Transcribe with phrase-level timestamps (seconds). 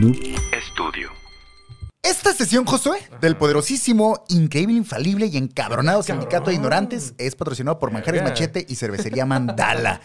[0.00, 0.16] Noob
[0.70, 1.10] Studio.
[2.02, 7.90] Esta sesión, Josué, del poderosísimo, increíble, infalible y encabronado sindicato de ignorantes es patrocinado por
[7.90, 10.00] Manjares Machete y Cervecería Mandala.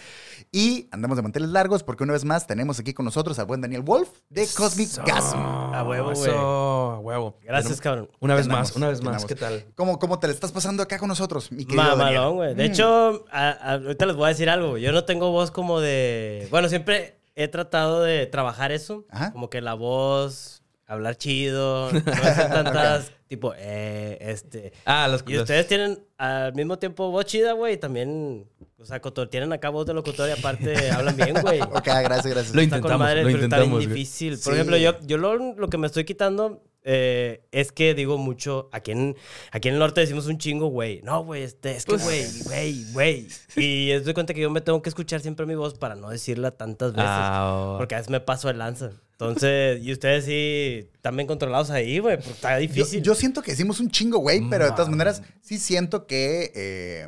[0.52, 3.62] Y andamos de manteles largos porque una vez más tenemos aquí con nosotros al buen
[3.62, 5.32] Daniel Wolf de Cosmic Gas.
[5.36, 6.32] A huevo, güey.
[6.32, 7.38] A huevo.
[7.44, 8.10] Gracias, cabrón.
[8.20, 9.08] Una vez Andamos, más, una vez más.
[9.08, 9.26] andamos.
[9.26, 9.66] ¿Qué tal?
[9.76, 11.98] ¿Cómo, ¿Cómo te la estás pasando acá con nosotros, mi querido Daniel?
[11.98, 12.54] Mamalón, güey.
[12.56, 14.78] De hecho, a- a- ahorita les voy a decir algo.
[14.78, 16.48] Yo no tengo voz como de.
[16.52, 19.06] Bueno, siempre he tratado de trabajar eso.
[19.10, 19.32] Ajá.
[19.32, 24.74] Como que la voz, hablar chido, no hacer tantas, tipo, eh, este.
[24.86, 29.02] Ah, las Y ustedes tienen al mismo tiempo voz chida, güey, y también, o sea,
[29.02, 31.62] cotor- tienen acá voz de locutor y aparte hablan bien, güey.
[31.62, 32.56] Ok, gracias, gracias.
[32.56, 34.38] Lo intentamos, madre, lo pero está bien intentamos, difícil.
[34.38, 34.44] Sí.
[34.44, 38.70] Por ejemplo, yo, yo lo, lo que me estoy quitando eh, es que digo mucho,
[38.72, 39.16] aquí en,
[39.52, 41.02] aquí en el norte decimos un chingo, güey.
[41.04, 43.28] No, güey, este, es que, Pues- güey, güey, güey.
[43.56, 46.10] Y es de cuenta que yo me tengo que escuchar siempre mi voz para no
[46.10, 47.06] decirla tantas veces.
[47.08, 47.78] Ah, oh.
[47.78, 48.92] Porque a veces me paso de lanza.
[49.14, 53.04] Entonces, y ustedes sí están bien controlados ahí, güey, porque está Yo, difícil.
[53.04, 57.08] yo siento que decimos un chingo, güey, pero de todas maneras sí siento que, eh,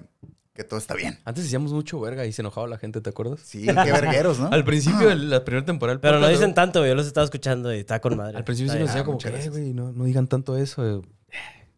[0.56, 1.20] que todo está bien.
[1.26, 3.42] Antes decíamos mucho verga y se enojaba la gente, ¿te acuerdas?
[3.44, 4.48] Sí, qué vergueros, ¿no?
[4.52, 6.00] Al principio de la primera temporada.
[6.02, 8.38] Pero no dicen tanto, güey, yo los estaba escuchando y está con madre.
[8.38, 10.58] Al principio sí Está nos decía como muchas que, "Eh, güey, no, no digan tanto
[10.58, 11.00] eso.
[11.00, 11.02] eh,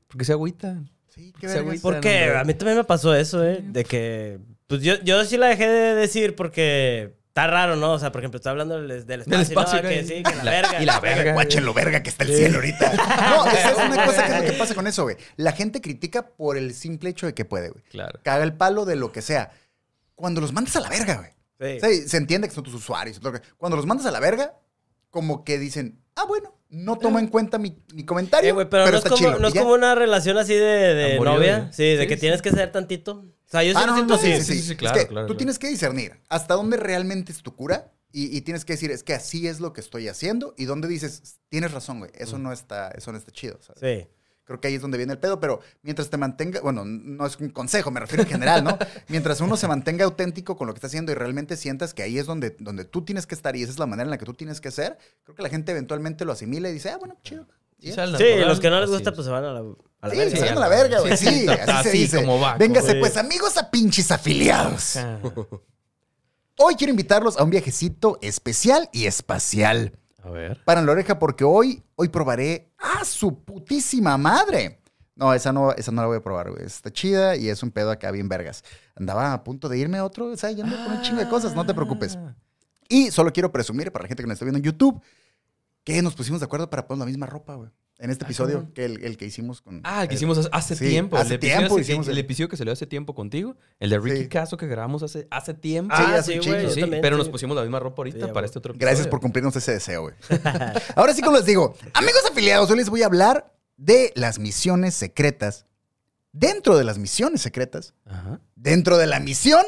[0.08, 0.90] Porque se agüitan.
[1.08, 1.82] Sí, qué Se agüita.
[1.82, 3.64] Porque a mí también me pasó eso, ¿eh?
[3.64, 4.40] De que.
[4.68, 7.94] Pues yo, yo sí la dejé de decir porque está raro, ¿no?
[7.94, 9.42] O sea, por ejemplo, está hablando del, del espacio.
[9.42, 9.90] espacio, ¿no?
[9.90, 10.82] que sí, que la verga.
[10.82, 11.34] y la verga.
[11.34, 12.94] Guáchenlo, verga, que está el cielo ahorita.
[13.28, 15.18] No, esa es una cosa que es lo que pasa con eso, güey.
[15.36, 17.84] La gente critica por el simple hecho de que puede, güey.
[17.90, 18.20] Claro.
[18.24, 19.52] Caga el palo de lo que sea.
[20.16, 21.32] Cuando los mandas a la verga, güey.
[21.60, 21.78] Sí.
[21.78, 23.22] O sea, se entiende que son tus usuarios.
[23.22, 24.56] lo Cuando los mandas a la verga,
[25.12, 28.90] como que dicen, ah, bueno, no tomo en cuenta mi, mi comentario, Eh, güey, pero,
[28.92, 29.40] no, es como, chilo.
[29.40, 31.72] no es como una relación así de, novia.
[31.72, 32.22] Sí, de Sí, que sí.
[32.22, 33.14] tienes que ser tantito.
[33.20, 35.26] O sea, yo Ah, no, siento no, sí, sí, sí, sí, Es claro, que claro,
[35.28, 35.38] Tú claro.
[35.38, 39.04] tienes que discernir hasta dónde realmente es tu cura y, y tienes que decir, es
[39.04, 42.52] que así es lo que estoy haciendo y dónde dices, tienes razón, güey, eso no
[42.52, 43.60] está, eso no está chido.
[43.62, 43.80] ¿sabes?
[44.06, 44.10] Sí.
[44.48, 47.36] Creo que ahí es donde viene el pedo, pero mientras te mantenga, bueno, no es
[47.38, 48.78] un consejo, me refiero en general, ¿no?
[49.10, 52.18] Mientras uno se mantenga auténtico con lo que está haciendo y realmente sientas que ahí
[52.18, 54.26] es donde, donde tú tienes que estar y esa es la manera en la que
[54.26, 57.18] tú tienes que ser, creo que la gente eventualmente lo asimila y dice, ah, bueno,
[57.24, 57.46] chido.
[57.80, 59.16] Sí, natural, los que no les así gusta, es.
[59.16, 60.32] pues se van a la, a la Sí, verga.
[60.32, 61.18] se Sí, van a a la verga, güey.
[61.18, 62.18] sí, Sí, sí, así, se así dice.
[62.18, 63.00] como va, Véngase, güey.
[63.02, 64.98] pues, amigos a pinches afiliados.
[66.58, 69.94] Hoy quiero invitarlos a un viajecito especial y espacial.
[70.28, 70.62] A ver.
[70.66, 74.82] Para la oreja porque hoy, hoy probaré a su putísima madre.
[75.16, 76.66] No, esa no, esa no la voy a probar, güey.
[76.66, 78.64] Está chida y es un pedo acá bien vergas.
[78.96, 81.56] Andaba a punto de irme a otro, o sea, yendo con un chingo de cosas,
[81.56, 82.18] no te preocupes.
[82.18, 82.36] Ah.
[82.90, 85.02] Y solo quiero presumir para la gente que nos está viendo en YouTube
[85.88, 87.70] que nos pusimos de acuerdo para poner la misma ropa, güey.
[88.00, 89.82] En este Ah, episodio que el, el que hicimos con...
[89.84, 91.18] Ah, el que hicimos hace- hace sí, tiempo.
[91.18, 93.56] hace el, episodio tiempo hace- hicimos el, el- episodio que salió hace tiempo contigo.
[93.80, 94.28] El de Ricky Sí.
[94.30, 95.96] Caso que grabamos hace, hace tiempo.
[95.96, 96.70] Sí, Ah, hace sí, güey.
[96.72, 98.88] Sí, también, pero nos pusimos la misma ropa ahorita Sí, para este otro episodio.
[98.88, 100.16] Gracias por cumplirnos ese deseo, güey.
[100.96, 104.94] Ahora sí, como les digo, amigos afiliados, hoy les voy a hablar de las misiones
[104.94, 105.66] secretas.
[106.34, 108.40] Dentro de las misiones secretas, Ajá.
[108.56, 109.66] dentro de la misión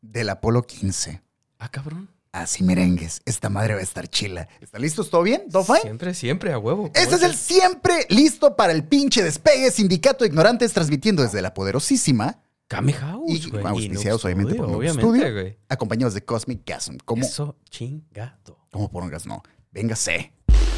[0.00, 1.22] del Apolo 15.
[1.58, 2.08] Ah, cabrón.
[2.36, 4.46] Así merengues, esta madre va a estar chila.
[4.60, 5.08] ¿Están listos?
[5.08, 5.44] ¿Todo bien?
[5.50, 5.80] ¿Todo fine?
[5.80, 6.90] Siempre, siempre, a huevo.
[6.92, 11.54] Este es el siempre listo para el pinche despegue Sindicato de Ignorantes transmitiendo desde la
[11.54, 13.64] poderosísima, Kame House, Y güey.
[13.64, 15.32] auspiciados, obviamente, Studio, por Obviamente, Studio.
[15.32, 15.58] güey.
[15.70, 16.96] acompañados de Cosmic Chasm.
[17.06, 18.58] ¿Cómo, Eso, chingado.
[18.70, 19.24] ¿Cómo pongas?
[19.26, 19.42] No.
[19.72, 20.34] Véngase.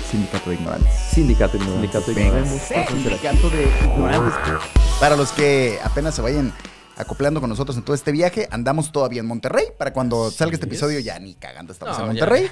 [0.09, 0.95] Sindicato de Ignorantes.
[1.13, 2.87] Sindicato Sindicato Véngase.
[2.87, 4.35] Sindicato de Ignorantes.
[5.01, 6.53] Para los que apenas se vayan
[6.99, 9.67] acoplando con nosotros en todo este viaje, andamos todavía en Monterrey.
[9.79, 10.73] Para cuando salga este es.
[10.73, 12.27] episodio, ya ni cagando estamos No, en ya.
[12.27, 12.51] Monterrey.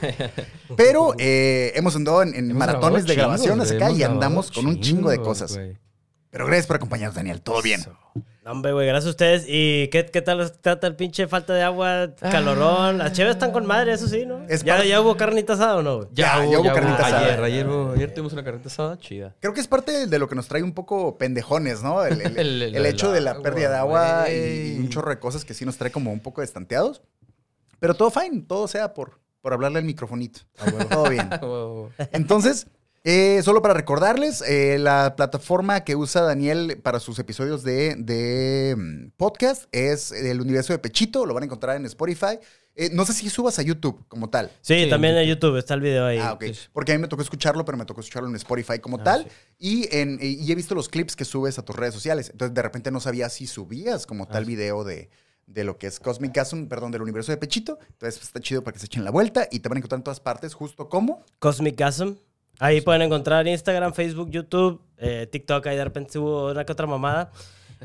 [0.77, 5.19] Pero eh, hemos andado en, maratones de grabaciones acá y andamos con un chingo de
[5.19, 5.59] cosas.
[6.31, 7.41] Pero gracias por acompañarnos, Daniel.
[7.43, 7.81] Todo bien.
[7.81, 7.97] Eso.
[8.47, 9.45] No, Hombre, güey, gracias a ustedes.
[9.49, 12.99] ¿Y qué, qué tal trata el pinche falta de agua, calorón?
[12.99, 14.45] Las cheves están con madre, eso sí, ¿no?
[14.49, 15.97] Es ¿Ya, ¿Ya hubo carnita asada o no?
[15.97, 16.09] güey?
[16.13, 17.27] Ya, ya hubo carnita asada.
[17.27, 19.35] Ayer, ayer, hubo- ayer tuvimos una carnita asada chida.
[19.41, 22.05] Creo que es parte de lo que nos trae un poco pendejones, ¿no?
[22.05, 25.53] El, el- El- hecho de la pérdida de agua y un chorro de cosas que
[25.53, 27.03] sí nos trae como un poco estanteados.
[27.81, 30.41] Pero todo fine, todo sea por, por hablarle al microfonito.
[30.89, 31.29] Todo bien.
[31.33, 31.91] A huevo.
[32.13, 32.69] Entonces,
[33.09, 38.75] eh, solo para recordarles, eh, la plataforma que usa Daniel para sus episodios de, de,
[38.77, 42.41] mm, podcast es el universo de Pechito, lo van a encontrar en Spotify.
[42.75, 44.51] Eh, no sé si subas a YouTube como tal.
[44.61, 46.19] Sí, Sí, también en YouTube está el video ahí.
[46.19, 46.45] Ah, ok.
[46.53, 46.63] Sí.
[46.73, 49.23] Porque a mí me tocó escucharlo, pero me tocó escucharlo en Spotify como Ah, tal.
[49.23, 49.29] sí.
[49.91, 52.29] Y, en, y he visto los clips que subes a tus redes sociales.
[52.31, 54.51] Entonces, de repente no sabía si subías como tal sí.
[54.51, 55.09] video de,
[55.47, 57.79] de lo que es Cosmic Chasm, perdón, del universo de Pechito.
[57.93, 60.05] Entonces, está chido para que se echen la vuelta y te van a encontrar en
[60.05, 61.25] todas partes, justo como.
[61.39, 62.17] Cosmic Gasm.
[62.59, 65.67] Ahí pueden encontrar Instagram, Facebook, YouTube, eh, TikTok.
[65.67, 67.31] Ahí de repente subo una que otra mamada.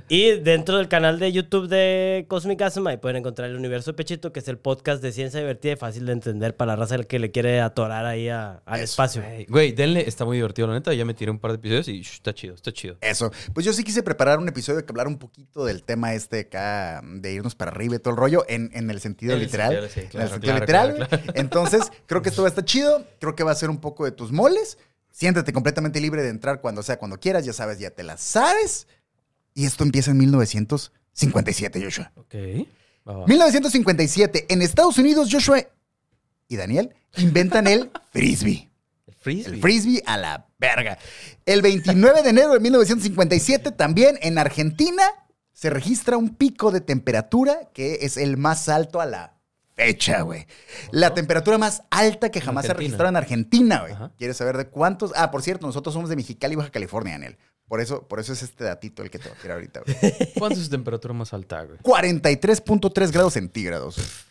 [0.08, 3.96] Y dentro del canal de YouTube de Cosmic Asm, ahí pueden encontrar el Universo de
[3.98, 6.98] Pechito, que es el podcast de ciencia divertida y fácil de entender para la raza
[7.04, 9.22] que le quiere atorar ahí a- al espacio.
[9.22, 10.94] Güey, Güey, denle, está muy divertido, la neta.
[10.94, 12.98] Ya me tiré un par de episodios y shh, está chido, está chido.
[13.02, 13.32] Eso.
[13.54, 17.02] Pues yo sí quise preparar un episodio que hablar un poquito del tema este acá,
[17.04, 19.72] de irnos para arriba y todo el rollo, en, en el sentido En el literal.
[19.72, 20.96] sentido, sí, en claro, el sentido claro, literal.
[21.08, 21.36] claro, güey.
[21.40, 23.06] Entonces, creo que esto va a estar chido.
[23.20, 24.78] Creo que va a ser un poco de tus moles.
[25.14, 27.46] Siéntete completamente libre de entrar cuando sea, cuando quieras.
[27.46, 28.88] Ya sabes, ya te las sabes.
[29.54, 32.12] Y esto empieza en 1957, Joshua.
[32.16, 32.36] Ok.
[33.08, 33.28] Va, va.
[33.28, 35.60] 1957, en Estados Unidos, Joshua
[36.48, 38.70] y Daniel inventan el frisbee.
[39.08, 39.54] El frisbee.
[39.56, 40.98] El frisbee a la verga.
[41.46, 45.04] El 29 de enero de 1957, también en Argentina,
[45.54, 49.38] se registra un pico de temperatura que es el más alto a la
[49.76, 50.46] fecha, güey.
[50.92, 52.88] La temperatura más alta que jamás se ha Argentina.
[52.88, 53.94] registrado en Argentina, güey.
[54.18, 55.12] ¿Quieres saber de cuántos?
[55.16, 57.38] Ah, por cierto, nosotros somos de Mexicali, Baja California, Daniel.
[57.72, 59.98] Por eso, por eso es este datito el que te voy a tirar ahorita, güey.
[60.38, 61.80] ¿Cuánto es su temperatura más alta, güey?
[61.80, 64.26] 43.3 grados centígrados.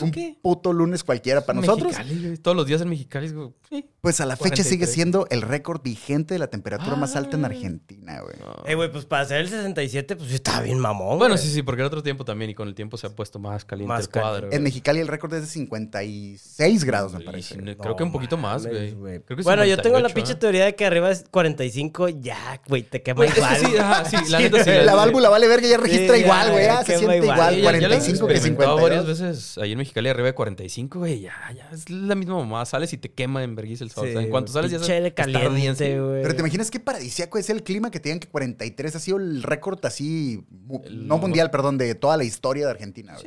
[0.00, 0.10] Güey.
[0.12, 0.22] ¿Qué?
[0.22, 0.38] ¿Eso Un qué?
[0.42, 1.92] puto lunes cualquiera para nosotros.
[1.98, 2.38] Mexicali.
[2.38, 3.26] Todos los días en Mexicali.
[3.26, 3.84] es como, sí.
[4.00, 4.90] Pues a la fecha sigue 43.
[4.94, 7.48] siendo el récord vigente de la temperatura más alta en Ah.
[7.48, 8.34] Argentina, güey.
[8.40, 8.64] No.
[8.66, 11.18] Eh, güey, pues para hacer el 67, pues estaba bien mamón.
[11.18, 11.46] Bueno, güey.
[11.46, 13.64] sí, sí, porque era otro tiempo también y con el tiempo se ha puesto más
[13.64, 14.48] caliente Más el cuadro.
[14.50, 17.56] En Mexicali el récord es de 56 grados, me parece.
[17.56, 18.94] Creo que un poquito más, güey.
[18.94, 20.36] Creo que Bueno, yo tengo la 58, pinche ¿eh?
[20.36, 23.56] teoría de que arriba es 45, ya, güey, te quema igual.
[23.56, 24.70] sí, ajá, sí, la Sí, neta sí.
[24.84, 26.66] La válvula vale verga, ya registra Sí, igual, güey.
[26.84, 27.54] se siente igual.
[27.54, 28.82] igual, Sí, ya- ya lo he 45 que experimentado 52.
[28.82, 31.20] varias veces ahí en Mexicali arriba de 45, güey.
[31.20, 32.64] Ya, ya, es la misma mamá.
[32.64, 34.08] Sales y te quema en vergüenza el sol.
[34.08, 36.22] o sea, en cuanto sales ya está caliente, güey.
[36.22, 39.16] Pero te imaginas qué paradisíaco es el clima que te digan que 43 ha sido
[39.18, 40.44] el récord así,
[40.84, 43.26] El- no mundial, perdón, de toda la historia de Argentina, güey.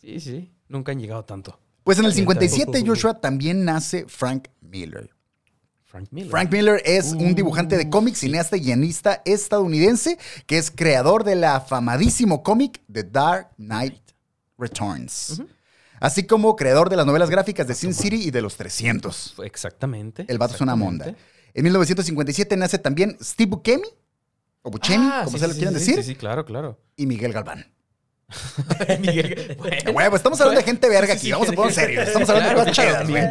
[0.00, 0.52] Sí, sí, sí.
[0.68, 1.58] Nunca han llegado tanto.
[1.84, 2.20] Pues en el Neta.
[2.20, 5.10] 57, Joshua, también nace Frank Miller.
[5.84, 6.30] Frank Miller.
[6.30, 11.42] Frank Miller es un dibujante de cómics, cineasta y guionista estadounidense que es creador del
[11.44, 13.94] afamadísimo cómic The Dark Knight
[14.58, 15.40] Returns.
[16.00, 19.34] Así como creador de las novelas gráficas de Sin City y de Los 300.
[19.44, 20.24] Exactamente.
[20.28, 21.14] El vato es una monda.
[21.54, 23.88] En 1957 nace también Steve Buscemi,
[24.62, 26.78] o Buscemi, Ah, como sí, se sí, lo quieran sí, decir, Sí, sí, claro, claro.
[26.96, 27.72] y Miguel Galván.
[29.00, 29.90] Miguel, bueno.
[29.92, 32.06] Huevo, estamos hablando de gente verga aquí, vamos a poner serios.
[32.06, 33.22] Estamos hablando Claro, de cosas güey.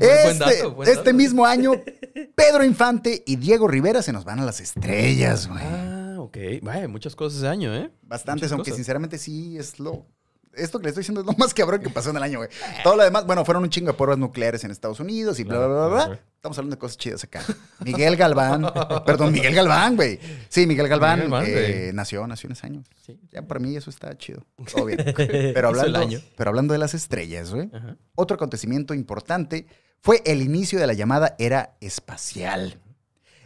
[0.00, 1.72] Este, este mismo año,
[2.34, 5.62] Pedro Infante y Diego Rivera se nos van a las estrellas, güey.
[5.64, 6.36] Ah, ok.
[6.62, 7.90] Vaya, muchas cosas ese año, ¿eh?
[8.02, 8.76] Bastantes, Muchas aunque cosas.
[8.76, 10.06] sinceramente sí es lo.
[10.56, 12.48] Esto que le estoy diciendo es lo más cabrón que pasó en el año, güey.
[12.82, 15.58] Todo lo demás, bueno, fueron un chingo de pruebas nucleares en Estados Unidos y bla,
[15.58, 16.20] bla, bla, bla.
[16.36, 17.42] Estamos hablando de cosas chidas acá.
[17.84, 18.70] Miguel Galván,
[19.06, 20.18] perdón, Miguel Galván, güey.
[20.48, 22.82] Sí, Miguel Galván, Miguel Galván, eh, nació, nació en ese año.
[23.06, 23.18] Sí.
[23.32, 24.44] Ya para mí eso está chido.
[24.72, 25.02] Todo bien.
[25.16, 26.20] Pero hablando, año.
[26.36, 27.70] pero hablando de las estrellas, güey.
[27.72, 27.96] Ajá.
[28.14, 29.66] Otro acontecimiento importante
[30.00, 32.78] fue el inicio de la llamada era espacial.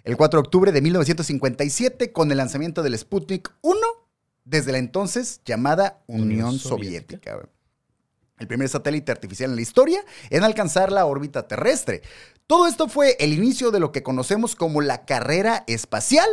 [0.02, 3.78] El 4 de octubre de 1957, con el lanzamiento del Sputnik 1,
[4.48, 7.38] desde la entonces llamada Unión, Unión Soviética.
[8.38, 10.00] El primer satélite artificial en la historia
[10.30, 12.02] en alcanzar la órbita terrestre.
[12.46, 16.26] Todo esto fue el inicio de lo que conocemos como la carrera espacial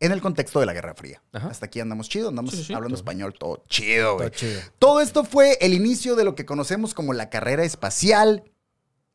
[0.00, 1.22] en el contexto de la Guerra Fría.
[1.32, 1.48] Ajá.
[1.48, 3.02] Hasta aquí andamos chido, andamos Sí, sí, sí, hablando todo.
[3.02, 4.26] español todo chido, güey.
[4.26, 4.60] Está chido.
[4.78, 8.44] Todo esto fue el inicio de lo que conocemos como la carrera espacial,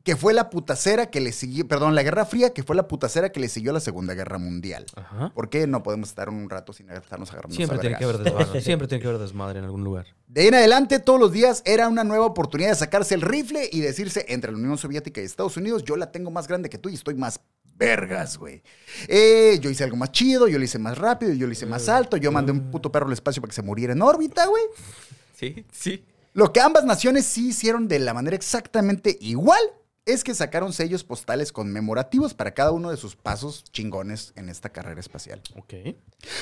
[0.02, 3.30] que fue la putacera que le siguió, perdón, la Guerra Fría, que fue la putacera
[3.30, 4.86] que le siguió a la Segunda Guerra Mundial.
[4.96, 5.30] Ajá.
[5.34, 7.54] ¿Por qué no podemos estar un rato sin estarnos agarrando?
[7.54, 8.60] Siempre tiene que haber desmadre.
[8.62, 10.06] Siempre tiene que haber desmadre en algún lugar.
[10.26, 13.68] De ahí en adelante, todos los días era una nueva oportunidad de sacarse el rifle
[13.70, 16.78] y decirse entre la Unión Soviética y Estados Unidos, yo la tengo más grande que
[16.78, 17.40] tú y estoy más
[17.76, 18.62] vergas, güey.
[19.08, 21.88] Eh, yo hice algo más chido, yo lo hice más rápido, yo lo hice más
[21.88, 24.62] alto, yo mandé un puto perro al espacio para que se muriera en órbita, güey.
[25.34, 26.04] Sí, sí.
[26.32, 29.60] Lo que ambas naciones sí hicieron de la manera exactamente igual
[30.12, 34.70] es que sacaron sellos postales conmemorativos para cada uno de sus pasos chingones en esta
[34.70, 35.42] carrera espacial.
[35.56, 35.96] Ok.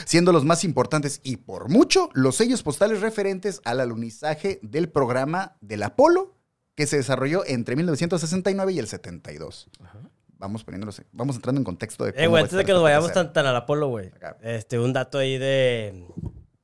[0.04, 5.56] Siendo los más importantes y por mucho los sellos postales referentes al alunizaje del programa
[5.60, 6.34] del Apolo
[6.74, 9.68] que se desarrolló entre 1969 y el 72.
[9.82, 9.98] Ajá.
[10.38, 12.72] Vamos poniéndolos, vamos entrando en contexto de Eh, cómo güey, va a antes de que
[12.72, 14.12] nos vayamos tan, tan al Apolo, güey.
[14.42, 16.06] Este, un dato ahí de.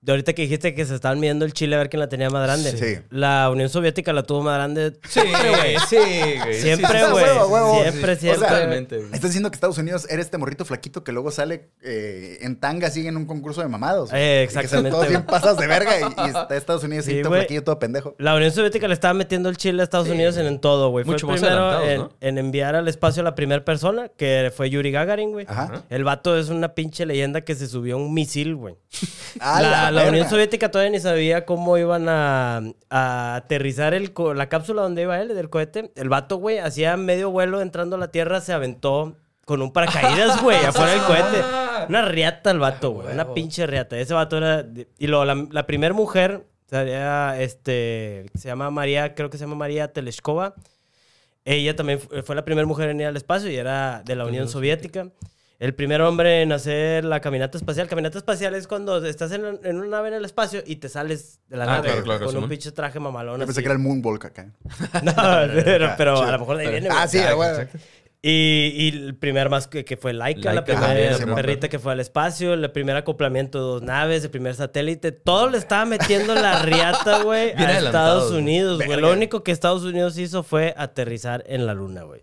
[0.05, 2.29] De ahorita que dijiste que se estaban midiendo el Chile a ver quién la tenía
[2.29, 2.77] más grande.
[2.77, 3.03] Sí.
[3.09, 4.93] La Unión Soviética la tuvo más grande.
[5.09, 5.77] Sí, güey.
[5.89, 5.97] Sí,
[6.43, 6.61] güey.
[6.61, 7.25] Siempre, Sí, sí, güey.
[7.25, 7.81] huevo.
[7.83, 8.21] Siempre, Sí.
[8.21, 8.47] siempre.
[8.47, 9.15] O sea.
[9.15, 12.91] Estás diciendo que Estados Unidos era este morrito flaquito que luego sale eh, en tanga,
[12.91, 14.11] sigue en un concurso de mamados.
[14.13, 17.13] Eh, Y que exactamente, Todos bien pasas de verga y, y está Estados Unidos Sí,
[17.13, 17.41] y todo güey.
[17.41, 18.15] flaquillo, todo pendejo.
[18.19, 21.07] La Unión Soviética le estaba metiendo el Chile a Estados Unidos en, en todo, güey.
[21.07, 22.29] Fue Mucho el más primero en, adelantados, ¿no?
[22.29, 25.47] en enviar al espacio a la primera persona, que fue Yuri Gagarin, güey.
[25.49, 25.85] Ajá.
[25.89, 28.75] El vato es una pinche leyenda que se subió a un misil, güey.
[29.41, 30.29] La, la Unión.
[30.29, 32.61] Soviética todavía ni sabía cómo iban a,
[32.91, 35.91] a aterrizar el la cápsula donde iba él, del cohete.
[35.97, 40.41] El vato, güey, hacía medio vuelo entrando a la Tierra, se aventó con un paracaídas,
[40.43, 41.45] güey, afuera del cohete.
[41.89, 43.13] Una riata el vato, güey.
[43.13, 43.99] Una pinche riata.
[43.99, 44.65] Ese vato era.
[44.99, 48.27] Y luego, la, la primera mujer, era, este.
[48.35, 50.55] Se llama María, creo que se llama María Teleshkova.
[51.45, 54.25] Ella también fu- fue la primera mujer en ir al espacio y era de la
[54.25, 55.09] Unión Soviética.
[55.61, 57.87] El primer hombre en hacer la caminata espacial.
[57.89, 61.39] Caminata espacial es cuando estás en, en una nave en el espacio y te sales
[61.49, 63.41] de la Ah, nave claro, claro, con un pinche traje mamalón.
[63.41, 63.63] Yo pensé así.
[63.63, 64.49] que era el Moonwalk acá.
[65.03, 65.13] No,
[65.65, 66.89] pero, pero a lo mejor de ahí viene.
[66.91, 67.79] Ah, sí, Ah, exacto.
[68.27, 71.35] Y, y el primer más que, que fue Laika, la primera Simón.
[71.35, 75.51] perrita que fue al espacio, el primer acoplamiento de dos naves, el primer satélite, todo
[75.51, 78.33] le estaba metiendo la riata, güey, a Estados.
[78.33, 78.99] Unidos, güey.
[78.99, 82.23] Lo único que Estados Unidos hizo fue aterrizar en la luna, güey.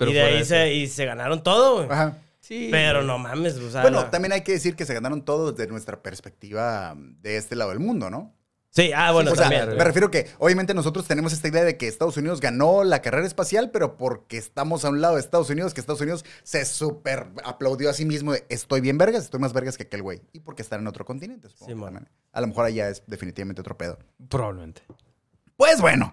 [0.00, 1.88] Y de ahí se, y se ganaron todo, güey.
[1.90, 2.16] Ajá.
[2.46, 2.68] Sí.
[2.70, 5.50] Pero no mames, o sea, Bueno, la- también hay que decir que se ganaron todo
[5.52, 8.34] desde nuestra perspectiva de este lado del mundo, ¿no?
[8.70, 9.76] Sí, ah, bueno, o sea, también.
[9.76, 13.26] me refiero que obviamente nosotros tenemos esta idea de que Estados Unidos ganó la carrera
[13.26, 17.28] espacial, pero porque estamos a un lado de Estados Unidos, que Estados Unidos se súper
[17.42, 20.20] aplaudió a sí mismo de estoy bien vergas, estoy más vergas que aquel güey.
[20.34, 21.70] Y porque están en otro continente, supongo.
[21.72, 21.94] Simón.
[21.94, 22.12] también.
[22.32, 23.98] A lo mejor allá es definitivamente otro pedo.
[24.28, 24.82] Probablemente.
[25.56, 26.12] Pues bueno,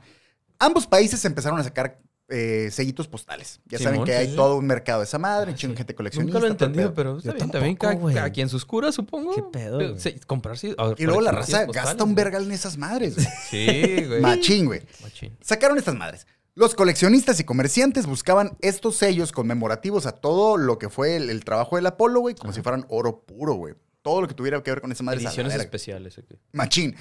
[0.58, 2.00] ambos países empezaron a sacar
[2.36, 3.60] eh, sellitos postales.
[3.66, 4.36] Ya saben que sí, hay sí.
[4.36, 6.34] todo un mercado de esa madre, un chingo de gente coleccionista.
[6.34, 7.52] Nunca lo he entendido, pero está bien.
[7.52, 9.36] También cada, quien sus curas, supongo.
[9.36, 10.74] ¿Qué pedo, Pero, comprarse.
[10.78, 12.24] a Y luego la raza gasta un güey.
[12.26, 13.16] vergal en esas madres.
[13.16, 13.28] güey.
[13.50, 14.22] Sí, güey.
[14.22, 14.82] Machín, güey.
[15.04, 15.38] Machín.
[15.42, 16.26] Sacaron estas madres.
[16.56, 21.44] Los coleccionistas y comerciantes buscaban estos sellos conmemorativos a todo lo que fue el, el
[21.44, 23.76] trabajo del Apolo, güey, como si fueran oro puro, güey.
[24.02, 25.22] Todo lo que tuviera que ver con esa madre.
[25.22, 26.18] Ediciones especiales.
[26.18, 26.26] ok.
[26.52, 26.96] Machín.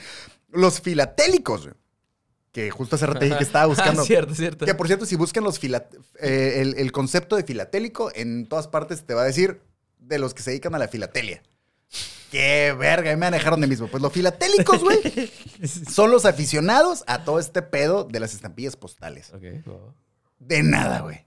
[0.51, 1.75] Los filatélicos, güey.
[2.53, 4.03] Que justo hace rato dije que estaba buscando.
[4.03, 4.67] Ah, cierto, cierto.
[4.67, 5.89] Que por cierto, si buscan los fila-
[6.21, 9.61] eh, el, el concepto de filatélico, en todas partes te va a decir
[9.99, 11.43] de los que se dedican a la filatelia.
[12.31, 13.89] Qué verga, me manejaron de mismo.
[13.89, 15.01] Pues los filatélicos, güey,
[15.91, 19.31] son los aficionados a todo este pedo de las estampillas postales.
[20.39, 21.25] De nada, güey.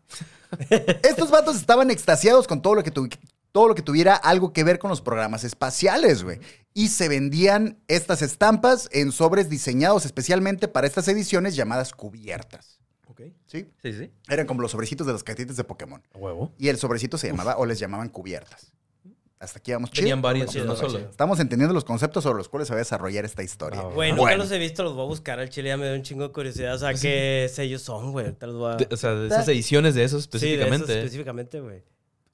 [1.04, 3.08] Estos vatos estaban extasiados con todo lo que tu-
[3.56, 6.40] todo lo que tuviera algo que ver con los programas espaciales, güey.
[6.74, 12.82] Y se vendían estas estampas en sobres diseñados especialmente para estas ediciones llamadas cubiertas.
[13.08, 13.22] Ok.
[13.48, 13.70] ¿Sí?
[13.82, 14.12] Sí, sí.
[14.28, 16.04] Eran como los sobrecitos de las cartitas de Pokémon.
[16.14, 16.52] A huevo.
[16.58, 18.74] Y el sobrecito se llamaba o les llamaban cubiertas.
[19.40, 20.02] Hasta aquí vamos chido.
[20.04, 20.98] Tenían varios, chido, no solo.
[21.00, 23.80] Estamos entendiendo los conceptos sobre los cuales se va a desarrollar esta historia.
[23.80, 24.38] Ah, Güey, nunca Bueno.
[24.44, 26.34] los he visto, los voy a buscar al chile, ya me dio un chingo de
[26.34, 26.76] curiosidad.
[26.76, 28.26] O sea, qué sellos son, güey.
[28.28, 28.78] A...
[28.92, 30.84] O sea, de esas ediciones de esos Sí, de específicamente.
[30.92, 31.84] esos específicamente, güey.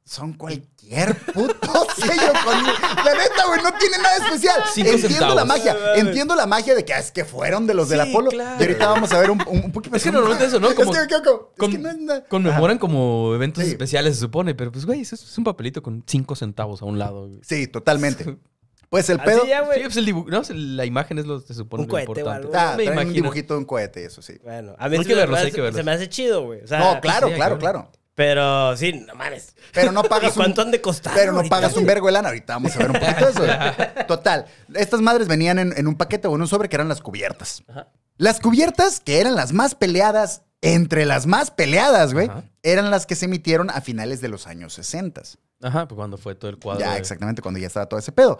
[0.03, 2.63] Son cualquier puto sello con...
[3.05, 4.61] La neta, güey, no tiene nada especial.
[4.73, 5.35] Cinco entiendo centavos.
[5.35, 5.77] la magia.
[5.95, 8.29] Entiendo la magia de que "Ah, es que fueron de los del Apolo.
[8.31, 8.57] claro.
[8.59, 10.69] Y ahorita vamos a ver un, un, un poquito Es que normalmente eso, ¿no?
[10.69, 13.69] Es Como- que, ¿qué- qué- es con- que no es nada- Conmemoran como eventos Sí.
[13.69, 16.97] especiales, se supone, pero pues, güey, eso es un papelito con cinco centavos a un
[16.99, 17.27] lado.
[17.27, 17.39] güey.
[17.43, 18.37] Sí, totalmente.
[18.89, 19.45] Pues el Así pedo...
[19.45, 21.91] ya, Sí, pues el dibujo, no, la imagen es lo que se supone Un lo
[21.93, 22.57] cohete o importante.
[22.57, 22.73] algo.
[22.73, 24.33] Ah, Me un dibujito de un cohete, eso sí.
[24.43, 25.71] Bueno, a mí Hay se que hace- hay que.
[25.71, 26.61] Se me hace chido, güey.
[26.61, 27.89] O sea, No, claro, sí, claro, claro.
[28.21, 29.55] Pero sí, no mames.
[29.73, 30.43] Pero no ¿Y pagas un...
[30.43, 31.13] cuánto han de costar?
[31.15, 32.29] Pero no ahorita, pagas un vergo de lana.
[32.29, 33.39] Ahorita vamos a ver un poquito de eso.
[33.43, 34.05] güey.
[34.07, 34.45] Total.
[34.75, 37.63] Estas madres venían en, en un paquete o en un sobre que eran las cubiertas.
[37.67, 37.87] Ajá.
[38.17, 42.43] Las cubiertas, que eran las más peleadas, entre las más peleadas, güey, Ajá.
[42.61, 45.23] eran las que se emitieron a finales de los años 60.
[45.63, 46.81] Ajá, pues cuando fue todo el cuadro.
[46.81, 48.37] Ya, de- exactamente, cuando ya estaba todo ese pedo.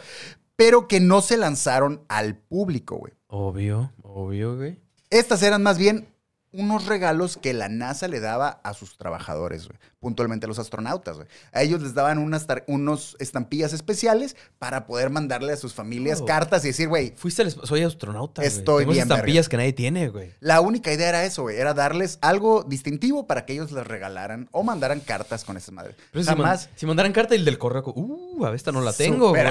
[0.56, 3.14] Pero que no se lanzaron al público, güey.
[3.28, 4.78] Obvio, obvio, güey.
[5.10, 6.08] Estas eran más bien
[6.52, 9.70] unos regalos que la NASA le daba a sus trabajadores.
[10.06, 11.28] Puntualmente a los astronautas, güey.
[11.54, 16.26] A ellos les daban unas unos estampillas especiales para poder mandarle a sus familias Oh.
[16.26, 18.42] cartas y decir, güey, Fuiste soy astronauta.
[18.44, 20.34] Estoy bien, estampillas que nadie tiene, güey.
[20.40, 21.58] la única idea era eso, güey.
[21.58, 25.96] Era darles algo distintivo para que ellos les regalaran o mandaran cartas con esas madres.
[26.12, 26.66] Pero si, Jamás.
[26.66, 29.30] man- si mandaran carta y el del correo, uh, a ver, esta no la tengo,
[29.30, 29.46] güey.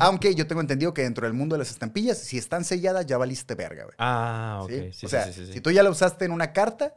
[0.00, 3.16] Aunque yo tengo entendido que dentro del mundo de las estampillas, si están selladas, ya
[3.16, 3.94] valiste verga, güey.
[3.98, 4.70] Ah, ok.
[4.70, 4.76] ¿sí?
[4.80, 5.50] Sí, sí, o sea, sí.
[5.50, 6.94] si tú ya la usaste en una carta,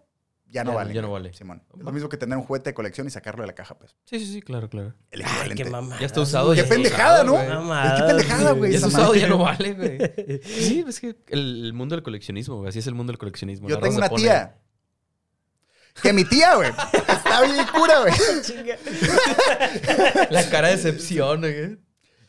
[0.54, 0.94] ya no Ya- vale.
[0.94, 1.34] ya no vale.
[1.34, 1.64] Simón.
[1.78, 3.96] Es lo mismo que tener un juguete de colección y sacarlo de la caja, pues.
[4.06, 4.94] Sí, sí, sí, claro, claro.
[5.12, 5.64] El Ay, equivalente.
[5.64, 6.00] qué mamada.
[6.00, 6.52] Ya está usado.
[6.52, 7.32] Qué ya está pendejada, usado, ¿no?
[7.34, 7.48] güey.
[7.50, 8.72] Mamadas, Qué pendejada, güey.
[8.72, 9.20] Ya está usado, madre.
[9.20, 10.40] ya no vale, güey.
[10.44, 12.70] Sí, es que el, el mundo del coleccionismo, güey.
[12.70, 13.68] Así es el mundo del coleccionismo.
[13.68, 14.60] Yo La tengo una pone- tía.
[16.02, 16.70] Que mi tía, güey.
[16.70, 18.14] Está bien cura, güey.
[20.30, 21.78] La cara de decepción, güey.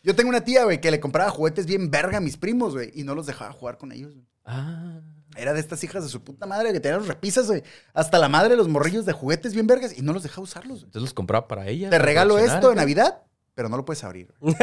[0.03, 2.91] Yo tengo una tía, güey, que le compraba juguetes bien verga a mis primos, güey.
[2.95, 4.27] Y no los dejaba jugar con ellos, güey.
[4.45, 5.01] Ah.
[5.37, 7.63] Era de estas hijas de su puta madre que tenían los repisas, güey.
[7.93, 10.81] Hasta la madre de los morrillos de juguetes bien vergas y no los dejaba usarlos.
[10.81, 10.87] güey.
[10.87, 11.91] Entonces los compraba para ella.
[11.91, 12.77] Te para regalo esto güey.
[12.77, 13.23] Navidad,
[13.55, 14.35] pero no lo puedes abrir.
[14.41, 14.55] no.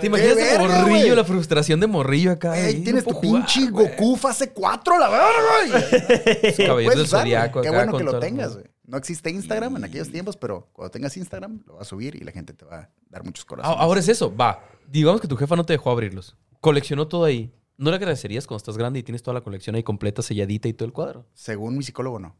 [0.00, 2.54] ¿Te imaginas ¡Qué el morrillo, la frustración de morrillo acá?
[2.54, 3.70] No tienes tu jugar, pinche.
[3.70, 5.26] Goku fase 4, la verga,
[5.68, 6.84] güey.
[6.84, 8.66] Puedes del zodiaco Qué bueno que lo tengas, güey.
[8.84, 12.24] No existe Instagram en aquellos tiempos, pero cuando tengas Instagram lo vas a subir y
[12.24, 13.78] la gente te va a dar muchos corazones.
[13.80, 14.64] Ahora es eso, va.
[14.88, 16.36] Digamos que tu jefa no te dejó abrirlos.
[16.60, 17.52] Coleccionó todo ahí.
[17.80, 20.74] ¿No le agradecerías cuando estás grande y tienes toda la colección ahí completa, selladita y
[20.74, 21.26] todo el cuadro?
[21.34, 22.36] Según mi psicólogo, no.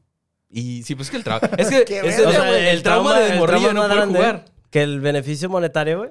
[0.50, 1.49] Y sí, pues es que el trauma.
[1.59, 2.68] Es que Qué ese- verga, o sea, güey.
[2.68, 4.44] el trauma El de morrillo no puede jugar.
[4.70, 6.11] que el beneficio monetario, güey.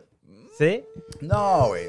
[0.60, 0.84] ¿Sí?
[1.22, 1.84] No, güey.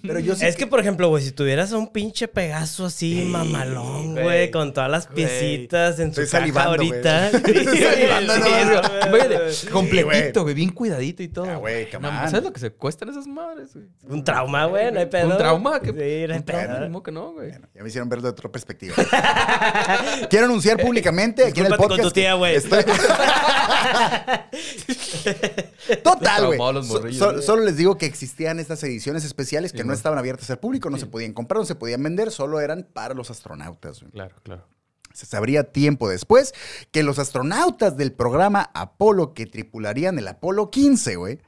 [0.00, 0.46] Pero yo sí.
[0.46, 4.24] Es que, por ejemplo, güey, si tuvieras a un pinche Pegaso así mamalón, güey.
[4.24, 5.26] güey, con todas las Güey.
[5.26, 6.88] piecitas en su Estoy caja salivando, güey.
[6.90, 7.28] ahorita.
[7.28, 9.10] Estoy salivando, Sí, no, sí, no.
[9.10, 11.44] güey, de- completito, güey, bien cuidadito y todo.
[11.50, 12.08] Ah, güey, No.
[12.30, 13.84] ¿Sabes lo que se cuestan esas madres, güey?
[14.08, 15.28] Un trauma, güey, no hay pedo.
[15.28, 15.78] ¿Un trauma?
[15.80, 15.88] ¿Qué?
[15.90, 17.02] Sí, no hay un trauma, pedo.
[17.02, 17.50] que no, güey.
[17.74, 18.94] Ya me hicieron verlo de otra perspectiva.
[20.30, 22.08] Quiero anunciar públicamente aquí en el Discúlpate con podcast.
[22.08, 22.56] tu tía, güey.
[22.56, 22.84] Estoy-
[26.02, 26.58] Total, güey.
[26.72, 27.42] Los So- morrillos, so- güey.
[27.42, 30.98] solo les digo que existían estas ediciones especiales que no estaban abiertas al público, no
[30.98, 34.00] se podían comprar, no se podían vender, solo eran para los astronautas.
[34.00, 34.12] güey.
[34.12, 34.66] Claro, claro.
[35.12, 36.54] Se sabría tiempo después
[36.92, 41.40] que los astronautas del programa Apolo que tripularían el Apolo 15, güey,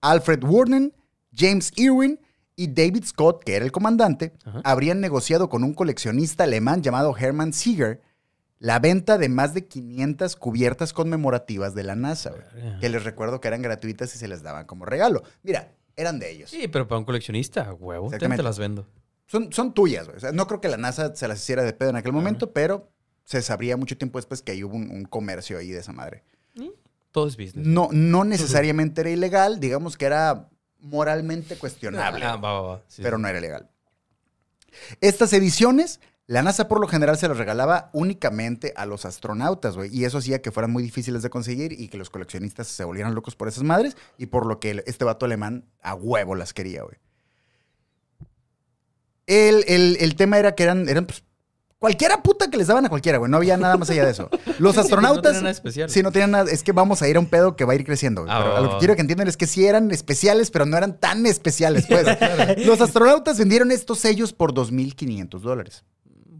[0.00, 0.94] Alfred Warnen,
[1.34, 2.20] James Irwin
[2.56, 4.32] y David Scott, que era el comandante,
[4.64, 8.00] habrían negociado con un coleccionista alemán llamado Hermann Sieger
[8.60, 13.40] la venta de más de 500 cubiertas conmemorativas de la NASA, güey, que les recuerdo
[13.40, 15.22] que eran gratuitas y se les daban como regalo.
[15.42, 16.50] Mira, eran de ellos.
[16.50, 18.86] Sí, pero para un coleccionista, huevo, te, las vendo.
[19.26, 20.16] Son, son tuyas, güey.
[20.16, 22.52] O sea, no creo que la NASA se las hiciera de pedo en aquel momento,
[22.52, 22.90] pero
[23.24, 26.24] se sabría mucho tiempo después que ahí hubo un, un comercio ahí de esa madre.
[27.12, 27.66] Todo es business.
[27.66, 32.82] No, no necesariamente era ilegal, digamos que era moralmente cuestionable, Ah, va, va, va.
[32.86, 33.22] Sí, pero sí.
[33.22, 33.68] no era ilegal.
[35.00, 36.00] Estas ediciones,
[36.30, 40.18] la NASA por lo general se las regalaba únicamente a los astronautas, güey, y eso
[40.18, 43.48] hacía que fueran muy difíciles de conseguir y que los coleccionistas se volvieran locos por
[43.48, 46.96] esas madres y por lo que este vato alemán a huevo las quería, güey.
[49.26, 51.22] El, el- el tema era que eran, eran pues,
[51.78, 53.30] cualquiera puta que les daban a cualquiera, güey.
[53.30, 54.28] No había nada más allá de eso.
[54.60, 55.16] Los Sí, astronautas.
[55.16, 55.90] no tenían nada especial.
[55.90, 56.50] Sí, no tenían nada.
[56.50, 58.22] Es que vamos a ir a un pedo que va a ir creciendo.
[58.22, 58.32] güey.
[58.32, 58.78] Ah, Pero lo que va.
[58.78, 62.06] quiero que entiendan es que sí eran especiales, pero no eran tan especiales, pues.
[62.66, 65.84] Los astronautas vendieron estos sellos por 2.500 dólares.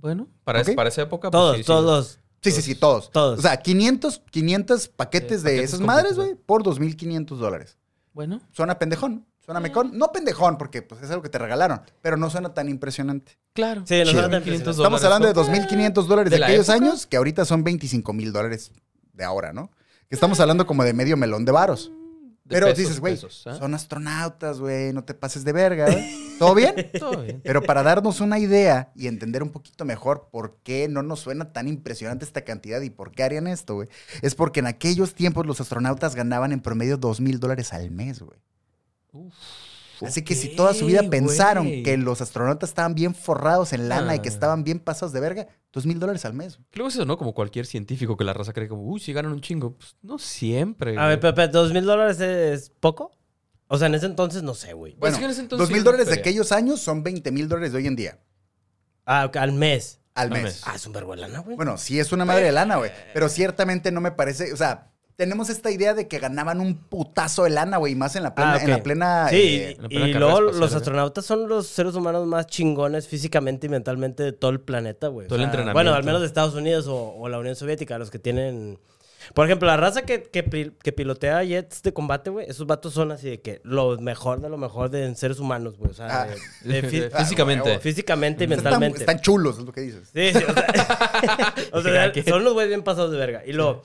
[0.00, 0.76] Bueno, para, esa- Ok.
[0.76, 1.30] para esa época.
[1.30, 1.66] pues, Todos, sí, sí.
[1.66, 2.18] todos.
[2.42, 3.10] Sí, sí, sí, todos.
[3.10, 3.38] Todos.
[3.38, 7.76] O sea, 500, 500 paquetes Sí, de paquetes esas madres, güey, por 2.500 dólares.
[8.14, 9.26] Bueno, Suena pendejón.
[9.44, 9.90] Suena mecón.
[9.98, 13.38] No pendejón, porque pues, es algo que te regalaron, pero no suena tan impresionante.
[13.52, 13.82] claro.
[13.86, 15.40] Sí, no suena tan 500 Estamos hablando de ¿no?
[15.44, 16.84] 2.500 dólares de, ¿De la aquellos época?
[16.86, 18.70] años, que ahorita son 25 mil dólares
[19.12, 19.70] de ahora, ¿no?
[20.08, 21.90] Que estamos hablando como de medio melón de varos.
[22.50, 23.54] Pero pesos, dices, güey, ¿ah?
[23.54, 25.86] son astronautas, güey, no te pases de verga.
[26.38, 26.74] ¿Todo bien?
[26.98, 27.40] Todo bien.
[27.42, 31.52] Pero para darnos una idea y entender un poquito mejor por qué no nos suena
[31.52, 33.88] tan impresionante esta cantidad y por qué harían esto, güey,
[34.22, 38.20] es porque en aquellos tiempos los astronautas ganaban en promedio 2 mil dólares al mes,
[38.20, 38.38] güey.
[39.12, 39.34] Uf,
[40.06, 44.14] Así que si toda su vida pensaron que los astronautas estaban bien forrados en lana
[44.14, 44.32] y que Ah.
[44.32, 46.58] estaban bien pasados de verga, 2 mil dólares al mes.
[46.72, 47.16] Luego es eso, ¿no?
[47.18, 49.76] Como cualquier científico que la raza cree como, uy, si ganan un chingo.
[49.76, 50.96] Pues no siempre.
[50.98, 51.20] A ver.
[51.20, 53.12] Pepe, ¿dos mil dólares es poco?
[53.68, 54.96] O sea, en ese entonces no sé, güey.
[54.98, 55.16] Bueno,
[55.48, 58.18] 2 mil dólares de aquellos años son 20 mil dólares de hoy en día,
[59.06, 60.00] Ah, al mes.
[60.14, 60.42] al Al mes.
[60.42, 60.62] mes.
[60.66, 61.56] Ah, es un verbo de lana, güey.
[61.56, 62.90] Bueno, sí es una madre de lana, güey.
[63.14, 64.89] Pero ciertamente no me parece, o sea,
[65.20, 68.34] tenemos esta idea de que ganaban un putazo de lana, güey, y más en la
[68.34, 68.62] plena, Ah, ok.
[68.62, 69.28] en la plena.
[69.28, 70.76] Sí, eh, la y, plena y carrera luego espacial, los ¿eh?
[70.76, 75.28] astronautas son los seres humanos más chingones físicamente y mentalmente de todo el planeta, güey.
[75.28, 75.74] Todo el entrenamiento.
[75.76, 78.78] Bueno, al menos de Estados Unidos o, o la Unión Soviética, los que tienen...
[79.34, 83.12] Por ejemplo, la raza que, que, que pilotea jets de combate, güey, esos vatos son
[83.12, 85.90] así de que lo mejor de lo mejor de seres humanos, güey.
[85.90, 86.26] O sea, Ah.
[86.64, 87.78] de- de fí- Físicamente.
[87.80, 88.98] físicamente y están, mentalmente.
[89.00, 90.08] están chulos, es lo que dices.
[90.14, 93.42] Sí, sí, o sea, o sea, son los güeyes bien pasados de verga.
[93.46, 93.82] Y luego,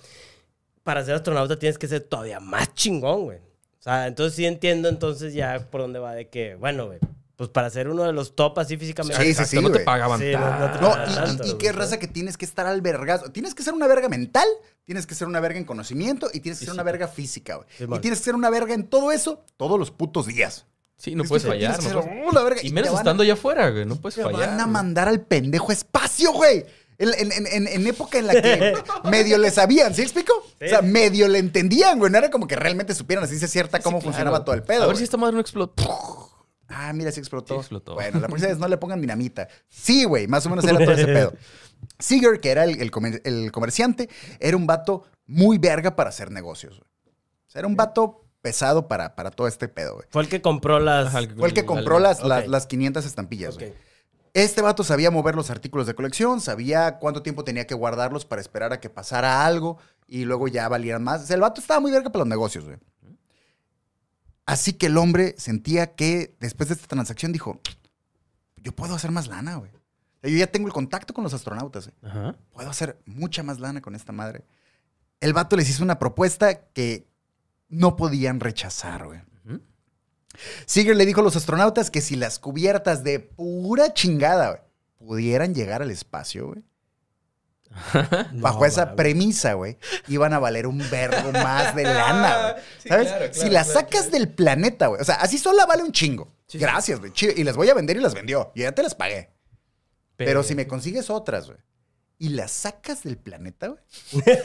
[0.86, 3.40] para ser astronauta tienes que ser todavía más chingón, güey.
[3.40, 7.00] O sea, entonces sí entiendo entonces ya por dónde va de que, bueno, güey,
[7.36, 9.22] pues para ser uno de los top así físicamente.
[9.22, 10.82] Sí, sí, sí, no te pagaban Sí, no- no te tanto.
[10.82, 13.32] No, y- tanto, y, y güey, qué raza que tienes que estar al vergazo.
[13.32, 14.48] Tienes que ser una verga mental,
[14.86, 17.68] tienes que ser una verga en conocimiento y tienes que ser una verga física, güey.
[17.78, 20.66] Sí, y tienes que ser una verga en todo eso todos los putos días.
[20.98, 21.72] Sí, no Es puedes fallar.
[21.72, 23.86] no que ser, puedes- "Uh, la verga", Y te menos estando allá afuera, güey.
[23.86, 24.40] No puedes Te fallar.
[24.52, 24.74] van a güey.
[24.74, 26.66] mandar al pendejo espacio, güey.
[26.98, 28.74] En, en- en- en- en época en la que
[29.10, 30.34] medio le sabían, ¿sí explico?
[30.34, 32.12] O sea, medio le entendían, güey.
[32.12, 34.12] No era como que realmente supieran así ciencia cierta cómo claro.
[34.12, 34.84] funcionaba todo el pedo.
[34.84, 34.98] A ver güey.
[35.00, 36.32] si esta madre no explotó.
[36.68, 37.56] Ah, mira, sí explotó.
[37.56, 37.94] Sí explotó.
[37.96, 39.48] Bueno, la próxima vez no le pongan dinamita.
[39.70, 41.34] Sí, güey, más o menos era todo ese pedo.
[42.00, 46.32] Seeger, que era el, el comer- el comerciante, era un vato muy verga para hacer
[46.32, 46.90] negocios, güey.
[47.48, 50.08] O sea, era un vato pesado para, para todo este pedo, güey.
[50.10, 51.12] Fue el que compró las...
[51.12, 52.26] Fue el que compró las, Ok.
[52.28, 53.74] las, las 500 estampillas, güey.
[54.36, 58.42] Este vato sabía mover los artículos de colección, sabía cuánto tiempo tenía que guardarlos para
[58.42, 61.24] esperar a que pasara algo y luego ya valieran más.
[61.24, 62.78] O sea, el vato estaba muy verga para los negocios, güey.
[64.46, 67.62] Así que el hombre sentía que después de esta transacción dijo,
[68.58, 69.72] yo puedo hacer más lana, güey.
[70.22, 72.34] Yo ya tengo el contacto con los astronautas, güey.
[72.52, 74.44] Puedo hacer mucha más lana con esta madre.
[75.22, 77.08] El vato les hizo una propuesta que
[77.70, 79.22] no podían rechazar, güey.
[80.66, 84.62] Seeger le dijo a los astronautas que si las cubiertas de pura chingada güey,
[84.98, 86.64] pudieran llegar al espacio, güey,
[88.34, 92.64] Bajo esa premisa, güey, iban a valer un vergo más de lana, güey.
[92.80, 93.08] Sí, ¿Sabes?
[93.08, 95.02] claro, claro, si la claro, sacas del planeta, güey.
[95.02, 96.34] O sea, así sola vale un chingo.
[96.48, 96.58] Sí.
[96.58, 97.12] Gracias, güey.
[97.36, 98.52] Y las voy a vender y las vendió.
[98.56, 99.32] Y ya te las pagué.
[100.16, 101.58] Pero, si me consigues otras, güey.
[102.18, 103.82] Y las sacas del planeta, güey.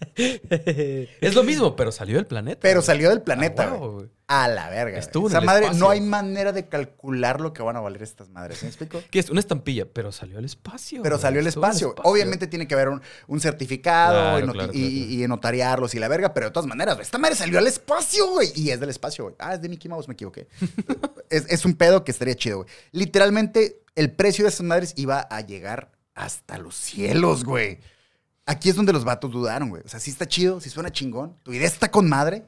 [0.16, 2.60] Es lo mismo, pero salió del planeta.
[2.62, 2.86] Pero güey.
[2.86, 3.90] salió del planeta, Ah, güey.
[3.90, 4.08] güey.
[4.32, 4.92] A la verga.
[4.92, 4.98] güey.
[5.00, 5.84] Estuvo en Esa el madre, espacio.
[5.84, 8.58] no hay manera de calcular lo que van a valer estas madres.
[8.58, 9.02] ¿sí ¿Me explico?
[9.10, 9.28] ¿Qué es?
[9.30, 11.02] Una estampilla, pero salió al espacio.
[11.02, 11.22] Pero güey.
[11.22, 11.94] salió al en espacio.
[12.04, 15.98] Obviamente tiene que haber un, un certificado Claro, y, claro, y- claro, y- notariarlos y
[15.98, 18.52] la verga, pero de todas maneras, güey, esta madre salió al espacio, güey.
[18.54, 19.36] Y es del espacio, güey.
[19.40, 20.46] Ah, es de Mickey Mouse, me equivoqué.
[21.30, 22.68] es, es un pedo que estaría chido, güey.
[22.92, 27.78] Literalmente, el precio de estas madres iba a llegar hasta los cielos, güey.
[28.46, 29.82] Aquí es donde los vatos dudaron, güey.
[29.84, 31.36] O sea, sí está chido, sí suena chingón.
[31.42, 32.44] Tu idea está con madre,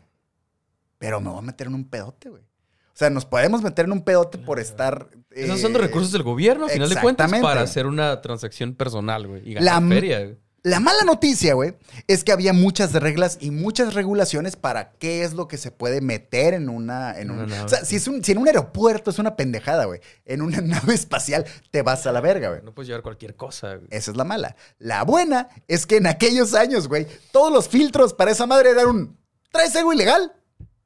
[0.98, 2.42] pero me voy a meter en un pedote, güey.
[2.42, 5.08] O sea, nos podemos meter en un pedote por estar.
[5.30, 9.26] Esos son eh, recursos del gobierno, al final de cuentas, para hacer una transacción personal,
[9.26, 9.48] güey.
[9.50, 10.18] Y La ganar m- feria.
[10.20, 10.38] güey.
[10.64, 11.74] La mala noticia, güey,
[12.06, 16.00] es que había muchas reglas y muchas regulaciones para qué es lo que se puede
[16.00, 17.18] meter en una...
[17.18, 17.64] En Una un- nave.
[17.64, 20.00] o sea, si, es un, si en un aeropuerto es una pendejada, güey.
[20.24, 22.62] En una nave espacial te vas a la verga, güey.
[22.62, 23.74] No puedes llevar cualquier cosa.
[23.74, 23.88] güey.
[23.90, 24.54] Esa es la mala.
[24.78, 28.86] La buena es que en aquellos años, güey, todos los filtros para esa madre eran
[28.86, 29.18] un...
[29.50, 30.32] ¿Traes algo ilegal?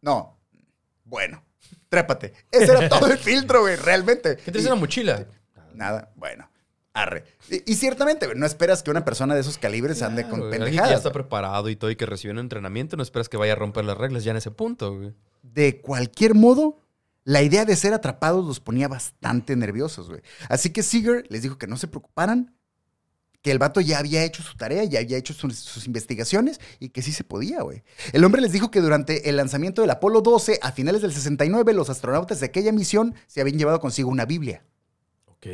[0.01, 0.41] No.
[1.05, 1.45] Bueno,
[1.91, 2.33] trépate.
[2.51, 4.37] Ese era todo el filtro, güey, realmente.
[4.39, 5.27] ¿Qué traes en la mochila?
[5.75, 6.51] Nada, bueno.
[7.01, 7.25] Arre.
[7.51, 10.53] Y, y ciertamente, no esperas que una persona de esos calibres ande Claro, con güey.
[10.55, 10.91] Alguien que pendejadas.
[10.91, 13.57] ya está preparado y todo y que recibió un entrenamiento, no esperas que vaya a
[13.57, 15.13] romper las reglas ya en ese punto, güey.
[15.43, 16.81] De cualquier modo,
[17.25, 20.23] la idea de ser atrapados los ponía bastante nerviosos, güey.
[20.49, 22.55] Así que Seeger les dijo que no se preocuparan,
[23.43, 26.89] que el vato ya había hecho su tarea, ya había hecho sus, sus investigaciones y
[26.89, 27.85] que sí se podía, güey.
[28.13, 31.73] El hombre les dijo que durante el lanzamiento del Apolo 12, a finales del 69,
[31.75, 34.65] los astronautas de aquella misión se habían llevado consigo una Biblia.
[35.27, 35.47] Ok.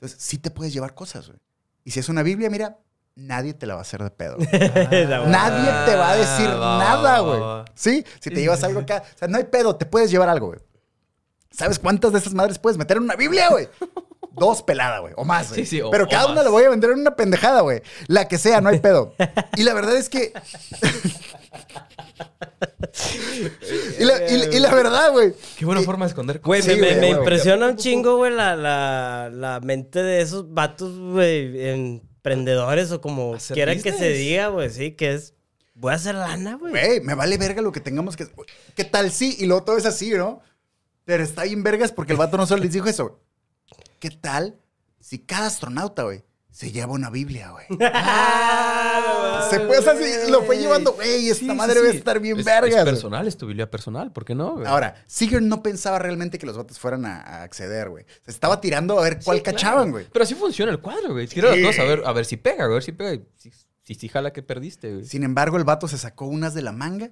[0.00, 1.40] Entonces, sí te puedes llevar cosas, güey.
[1.84, 2.78] Y si es una Biblia, mira,
[3.16, 4.36] nadie te la va a hacer de pedo.
[4.38, 7.64] La Nadie te va a decir Ah, va, nada, güey.
[7.74, 8.04] ¿Sí?
[8.20, 9.02] Si te llevas algo acá.
[9.14, 10.60] O sea, no hay pedo, te puedes llevar algo, güey.
[11.50, 13.68] ¿Sabes cuántas de esas madres puedes meter en una Biblia, güey?
[14.32, 15.14] Dos pelada, güey.
[15.16, 15.60] O más, güey.
[15.64, 17.82] Sí, sí, o- Pero o cada una la voy a vender en una pendejada, güey.
[18.06, 19.14] La que sea, no hay pedo.
[19.56, 20.32] Y la verdad es que.
[23.98, 25.32] y, la, y- y la verdad, güey.
[25.56, 28.32] Qué buena forma de esconder Güey, Sí, me, me- güey, me impresiona un chingo, güey,
[28.32, 34.48] la, la, la mente de esos vatos, güey, emprendedores o como quiera que se diga,
[34.48, 35.34] güey, sí, que es,
[35.74, 36.72] voy a hacer lana, güey.
[36.72, 38.26] Güey, me vale verga lo que tengamos que.
[38.74, 39.36] ¿Qué tal sí?
[39.38, 40.40] Y luego todo es así, ¿no?
[41.04, 43.20] Pero está bien vergas porque el vato no solo les dijo eso.
[43.98, 44.58] ¿Qué tal
[45.00, 47.66] si cada astronauta, güey, se lleva una Biblia, güey?
[49.50, 49.94] Se puede, o sea,
[50.28, 51.86] lo fue llevando, güey, esta Sí, sí, madre sí.
[51.86, 52.68] debe estar bien Es- vergas.
[52.70, 52.84] Es güey.
[52.84, 54.54] personal, es tu Biblia personal, ¿por qué no?
[54.56, 54.66] güey?
[54.66, 58.04] Ahora, Seeger no pensaba realmente que los vatos fueran a, a acceder, güey.
[58.24, 59.56] Se estaba tirando a ver Sí, cuál claro.
[59.56, 60.06] cachaban, güey.
[60.12, 61.28] Pero así funciona el cuadro, güey.
[61.28, 63.22] Quiero a ver, a ver si pega, güey, a ver si pega.
[63.36, 63.50] Si,
[63.84, 65.04] si, si jala que perdiste, güey.
[65.06, 67.10] Sin embargo, el vato se sacó unas de la manga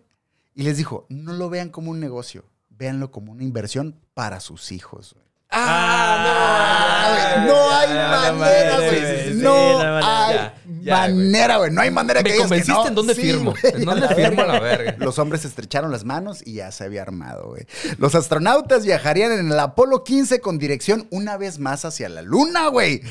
[0.54, 4.72] y les dijo, no lo vean como un negocio, véanlo como una inversión para sus
[4.72, 5.25] hijos, güey.
[5.50, 9.34] Ah, no hay ya, manera, no güey.
[9.34, 11.14] no hay Ya, ya, güey.
[11.14, 11.70] manera, güey.
[11.70, 12.88] No hay manera que Me digas que convenciste no.
[12.88, 13.54] en dónde Sí, firmo.
[13.60, 14.52] güey, En dónde la firmo verga.
[14.52, 14.96] la verga.
[14.98, 17.66] Los hombres se estrecharon las manos y ya se había armado, güey.
[17.98, 22.68] Los astronautas viajarían en el Apolo 15 con dirección una vez más hacia la Luna,
[22.68, 23.02] güey.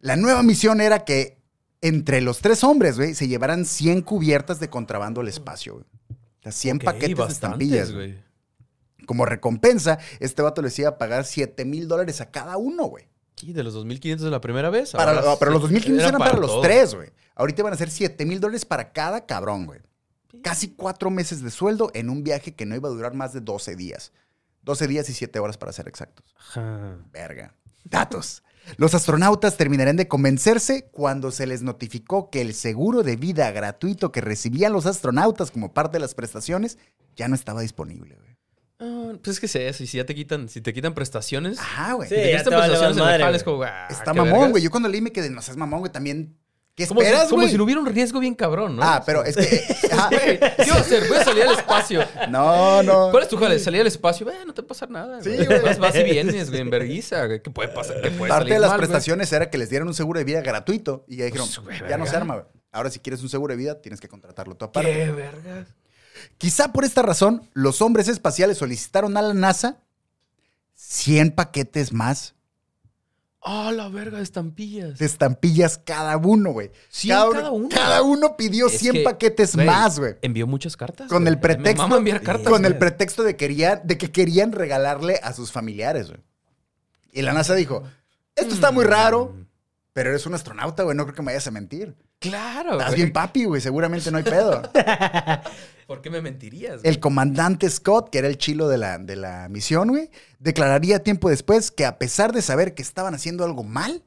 [0.00, 1.36] La nueva misión era que
[1.80, 5.84] entre los tres hombres, güey, se llevaran 100 cubiertas de contrabando al espacio, güey.
[6.40, 8.18] O sea, 100 Ok, paquetes de estampillas, güey.
[9.06, 13.08] Como recompensa, este vato les iba a pagar 7 mil dólares a cada uno, güey.
[13.42, 14.92] ¿Y de los 2.500 de la primera vez?
[14.92, 16.60] Para- Ahora no, pero los sí, 2.500 eran para, los todo.
[16.62, 17.10] tres, güey.
[17.34, 19.80] Ahorita van a ser 7 mil dólares para cada cabrón, güey.
[20.42, 23.40] Casi cuatro meses de sueldo en un viaje que no iba a durar más de
[23.40, 24.12] 12 días.
[24.62, 26.34] 12 días y 7 horas para ser exactos.
[26.38, 26.98] Ajá.
[27.12, 27.54] Verga.
[27.84, 28.42] Datos.
[28.78, 34.10] Los astronautas terminarán de convencerse cuando se les notificó que el seguro de vida gratuito
[34.10, 36.76] que recibían los astronautas como parte de las prestaciones
[37.14, 38.36] ya no estaba disponible, güey.
[38.78, 39.82] Ah, pues es que es eso.
[39.82, 41.58] Y si ya te quitan, si te quitan prestaciones.
[41.58, 42.08] Ajá, güey.
[42.08, 43.56] Sí, si te quitan prestaciones en el madre, es güey.
[43.56, 44.62] como, ah, Está mamón, güey.
[44.62, 46.36] Yo cuando leí me quedé, no seas mamón, güey, también.
[46.74, 47.50] ¿Qué Como si- esperas, Como güey?
[47.50, 48.82] si no hubiera un riesgo bien cabrón, ¿no?
[48.82, 49.42] Ah, pero es que.
[50.10, 51.08] Güey, ¿Qué iba a hacer?
[51.08, 52.04] Voy a salir al espacio.
[52.28, 53.10] No, no.
[53.10, 53.58] ¿Cuál es tu jale?
[53.58, 54.28] Salir al espacio.
[54.30, 55.22] Eh, no te va a pasar nada.
[55.22, 55.46] Sí, güey.
[55.46, 55.62] güey.
[55.62, 57.40] Vas, vas y vienes, güey, en vergüenza, güey.
[57.42, 58.02] ¿Qué puede pasar?
[58.02, 58.88] ¿Qué puede Parte salir de las mal, güey?
[58.88, 61.06] prestaciones era que les dieran un seguro de vida gratuito.
[61.08, 62.46] Y ya dijeron, Pues, güey, ya no se arma, güey.
[62.72, 64.92] Ahora, si quieres un seguro de vida, tienes que contratarlo tú aparte.
[64.92, 65.68] ¿Qué vergas?
[66.38, 69.78] Quizá por esta razón, los hombres espaciales solicitaron a la NASA
[70.74, 72.34] 100 paquetes más
[73.48, 74.98] Ah, la verga de estampillas.
[74.98, 76.72] de estampillas cada uno, güey.
[76.88, 77.68] 100 cada uno.
[77.68, 80.16] Cada uno pidió Es 100 que, paquetes más, güey.
[80.22, 81.08] Envió muchas cartas.
[81.08, 81.32] Con güey.
[81.34, 82.48] el pretexto, Me enviar cartas.
[82.48, 86.20] con el pretexto de, querían, de que querían regalarle a sus familiares, güey.
[87.12, 87.84] Y la NASA dijo,
[88.34, 89.46] esto está muy raro, Mm.
[89.92, 91.94] pero eres un astronauta, güey, no creo que me vayas a mentir.
[92.18, 92.72] Claro.
[92.72, 93.02] Estás güey.
[93.02, 93.60] bien papi, güey.
[93.60, 94.62] Seguramente no hay pedo.
[95.86, 96.82] ¿Por qué me mentirías?
[96.82, 96.92] güey?
[96.92, 101.30] El comandante Scott, que era el chilo de la, de la misión, güey, declararía tiempo
[101.30, 104.02] después que a pesar de saber que estaban haciendo algo mal,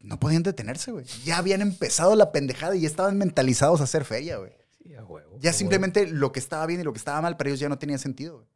[0.00, 1.06] no podían detenerse, güey.
[1.24, 4.52] Ya habían empezado la pendejada y ya estaban mentalizados a hacer feria, güey.
[4.82, 5.38] Sí, a huevo.
[5.40, 7.68] Ya a simplemente lo que estaba bien y lo que estaba mal para ellos ya
[7.68, 8.48] no tenía sentido, güey.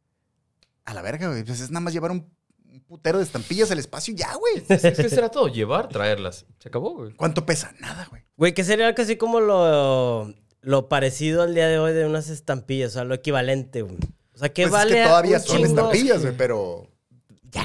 [0.85, 1.43] A la verga, güey.
[1.43, 2.29] Pues es nada más llevar un,
[2.77, 4.53] un putero de estampillas al espacio y ya, güey.
[4.55, 4.65] huevo.
[4.69, 5.47] Es, es que será todo.
[5.47, 6.45] Llevar, traerlas.
[6.59, 7.13] Se acabó, güey.
[7.13, 7.73] ¿Cuánto pesa?
[7.79, 8.21] Nada, güey.
[8.37, 12.29] Güey, que sería algo así como lo, lo parecido al día de hoy de unas
[12.29, 13.97] estampillas, o sea, lo equivalente, güey.
[14.33, 14.91] O sea, ¿qué Pues vale?
[14.91, 15.67] es que todavía son chingo?
[15.69, 16.87] estampillas, güey, pero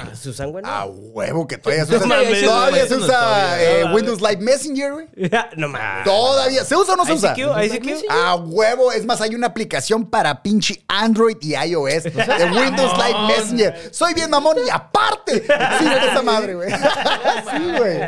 [0.09, 0.65] Ya se usan, güey.
[0.67, 2.21] a huevo que todavía se Sí, usa.
[2.27, 3.85] sí, sí, todavía sí, se sí, usa eh.
[3.95, 5.07] Windows Live Messenger, güey.
[5.57, 6.05] no mames.
[6.05, 6.65] Todavía.
[6.65, 7.35] ¿Se usa o no se usa?
[7.37, 8.11] ICQ, ICQ.
[8.11, 13.19] A huevo, es más, hay una aplicación para pinche Android y iOS de Windows Live
[13.29, 13.89] Messenger.
[13.93, 16.71] Soy bien mamón y aparte existe esa madre, güey.
[16.71, 17.99] Sí, güey.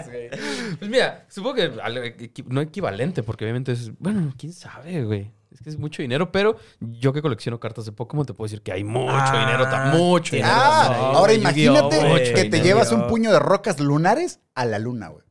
[0.78, 1.72] Pues mira, supongo que
[2.46, 3.90] no equivalente, porque obviamente es.
[3.98, 5.32] Bueno, quién sabe, güey.
[5.54, 8.60] Es que es mucho dinero, pero yo que colecciono cartas de Pokémon te puedo decir
[8.60, 10.64] que hay mucho Ah, dinero, ta- mucho tienes dinero.
[10.66, 15.24] Ah, ahora imagínate que te llevas un puño de rocas lunares a la luna, güey.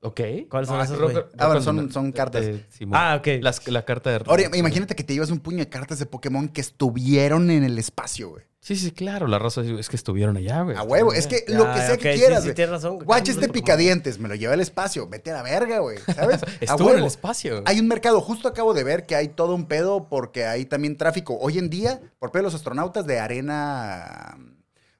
[0.00, 0.20] Ok.
[0.48, 1.24] ¿Cuáles son Ah, esas, roca- güey?
[1.36, 2.46] Ah, bueno, rocas son- son cartas.
[2.46, 2.64] De-.
[2.92, 3.42] Ah, ok.
[3.42, 4.22] Las- la carta de.
[4.26, 7.76] Ahora imagínate que te llevas un puño de cartas de Pokémon que estuvieron en el
[7.78, 8.44] espacio, güey.
[8.60, 9.28] Sí, sí, claro.
[9.28, 10.76] La raza es que estuvieron allá, güey.
[10.76, 12.54] A huevo, es que Ya, lo que sea ok, que sí, quieras, sí, güey.
[12.56, 12.98] tienes razón.
[12.98, 16.42] Guacha este picadientes, me lo lleva al espacio, vete a la verga, güey, ¿sabes?
[16.42, 17.62] A Estuvo en el espacio.
[17.66, 20.96] Hay un mercado, justo acabo de ver que hay todo un pedo porque hay también
[20.96, 21.38] tráfico.
[21.40, 24.36] Hoy en día, por pedo de los astronautas de arena,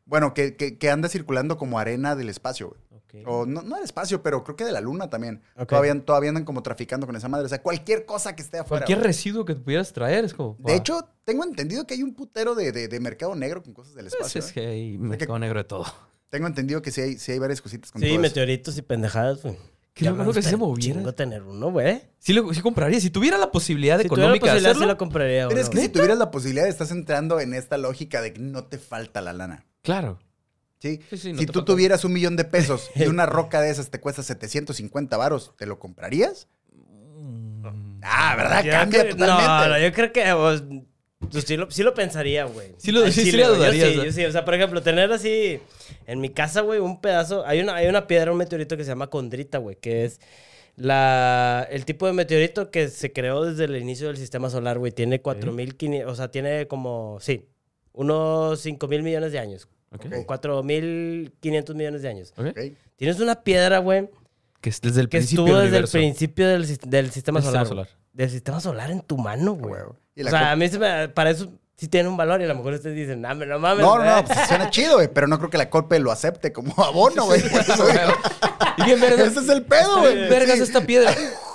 [0.05, 2.81] bueno, que, que- que anda circulando como arena del espacio, güey.
[3.27, 5.43] O no, no del espacio, pero creo que de la luna también.
[5.67, 7.47] Todavía, todavía andan como traficando con esa madre.
[7.47, 8.83] O sea, cualquier cosa que esté afuera.
[8.83, 9.07] Cualquier güey.
[9.07, 10.57] residuo que pudieras traer es como.
[10.59, 13.95] De hecho, tengo entendido que hay un putero de, de- de mercado negro con cosas
[13.95, 14.41] del Pues espacio.
[14.41, 14.53] es ¿eh?
[14.55, 15.87] que hay mercado negro de todo.
[16.31, 18.23] Tengo entendido que sí hay, sí hay varias cositas con Sí, todo eso.
[18.23, 19.57] meteoritos y pendejadas, güey.
[19.95, 20.95] Qué me que se moviera.
[20.99, 22.03] chingo tener uno, güey.
[22.21, 23.01] Sí, lo, sí compraría.
[23.01, 24.83] Si tuviera la posibilidad Si la económica de hacerlo.
[24.83, 28.21] sí lo compraría, Pero es que si tuvieras la posibilidad, estás entrando en esta lógica
[28.23, 29.67] de que no te falta la lana.
[29.83, 30.21] Claro.
[30.81, 31.01] ¿Sí?
[31.11, 31.73] Sí, sí, no si tú falta.
[31.73, 35.67] tuvieras un millón de pesos y una roca de esas te cuesta 750 varos, ¿te
[35.67, 36.47] lo comprarías?
[38.03, 38.63] Ah, ¿verdad?
[38.65, 39.47] Yo Cambia creo- totalmente.
[39.47, 40.63] No, no, yo creo que pues,
[41.33, 42.75] pues, sí, lo, sí lo pensaría, güey.
[42.79, 43.57] Sí lo- sí- sí chile, le güey.
[43.59, 44.25] dudarías, Yo sí, yo sí.
[44.25, 45.61] O sea, por ejemplo, tener así
[46.07, 47.45] en mi casa, güey, un pedazo.
[47.45, 50.21] Hay una, hay una piedra, un meteorito que se llama condrita, güey, que es
[50.77, 54.93] la, el tipo de meteorito que se creó desde el inicio del sistema solar, güey.
[54.93, 57.49] Tiene 4.500, o sea, tiene como, sí,
[57.93, 59.69] unos 5.000 millones de años.
[59.91, 60.03] Ok.
[60.03, 62.33] Como 4.500 millones de años.
[62.37, 62.47] Ok.
[62.49, 62.59] Ok.
[62.97, 64.09] Tienes una piedra, güey,
[64.61, 67.41] Que es desde el que principio estuvo del desde el principio del, sis- del sistema
[67.41, 67.63] solar.
[67.65, 67.87] sistema güey.
[67.87, 67.99] solar.
[68.13, 69.73] Del sistema solar en tu mano, güey.
[69.75, 69.97] huevo.
[70.17, 72.49] Y O sea, a mí se me, para eso sí tiene un valor y a
[72.49, 73.85] lo mejor ustedes dicen, no, no mames.
[73.87, 74.09] No, no, güey".
[74.17, 77.27] no, pues suena chido, güey, pero no creo que la Colpe lo acepte como abono,
[77.27, 77.41] güey.
[77.41, 77.53] Güey.
[79.23, 80.29] Ese es el pedo, güey.
[80.29, 80.63] Vergas Sí.
[80.65, 81.15] esta piedra.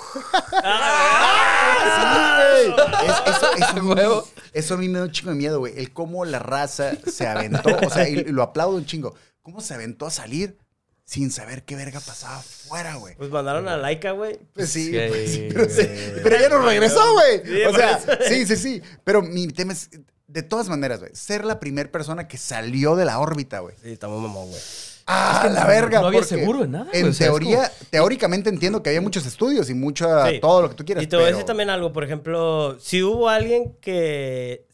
[3.03, 4.27] Es- eso, eso, Huevo.
[4.53, 5.73] eso a mí me da un chingo de miedo, güey.
[5.77, 9.15] El cómo la raza se aventó, o sea, y, lo aplaudo un chingo.
[9.41, 10.57] ¿Cómo se aventó a salir
[11.05, 13.15] sin saber qué verga pasaba afuera, güey?
[13.15, 14.39] Pues mandaron a Laika, güey.
[14.53, 14.99] Pues sí, Sí.
[15.09, 15.87] pues sí, pero, sí,
[16.23, 17.41] pero ya nos regresó, güey.
[17.45, 18.81] Sí, o sea, sí, sí, sí.
[19.03, 19.89] Pero mi tema es,
[20.27, 23.75] de todas maneras, güey, ser la primera persona que salió de la órbita, güey.
[23.83, 24.61] Sí, estamos mamón, güey.
[25.05, 25.99] Ah, la verga.
[26.01, 29.73] no había seguro de nada, En es teoría, teóricamente entiendo que había muchos estudios y
[29.73, 30.39] mucho, Sí.
[30.39, 31.03] todo lo que tú quieras.
[31.03, 34.65] Y te voy a decir también algo, por ejemplo, si hubo alguien que...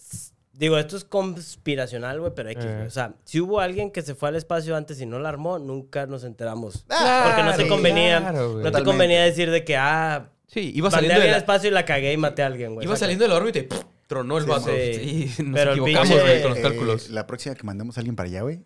[0.53, 2.83] Digo, esto es conspiracional, güey, pero X, Eh.
[2.85, 5.57] O sea, si hubo alguien que se fue al espacio antes y no la armó,
[5.57, 6.85] nunca nos enteramos.
[6.89, 10.89] Ah, Porque no te convenía, claro, no te convenía decir de que, ah, Sí, iba
[10.91, 12.85] saliendo, de alguien al la, espacio y la cagué y maté a alguien, güey.
[12.85, 13.79] iba saliendo de la órbita y ¡pum!
[14.07, 14.69] tronó el Sí, vaso.
[14.69, 15.27] sí.
[15.37, 17.09] Sí, nos Pero el equivocamos, pinche- güey, con los Eh, cálculos.
[17.11, 18.63] la próxima que mandemos a alguien para allá, güey, eh,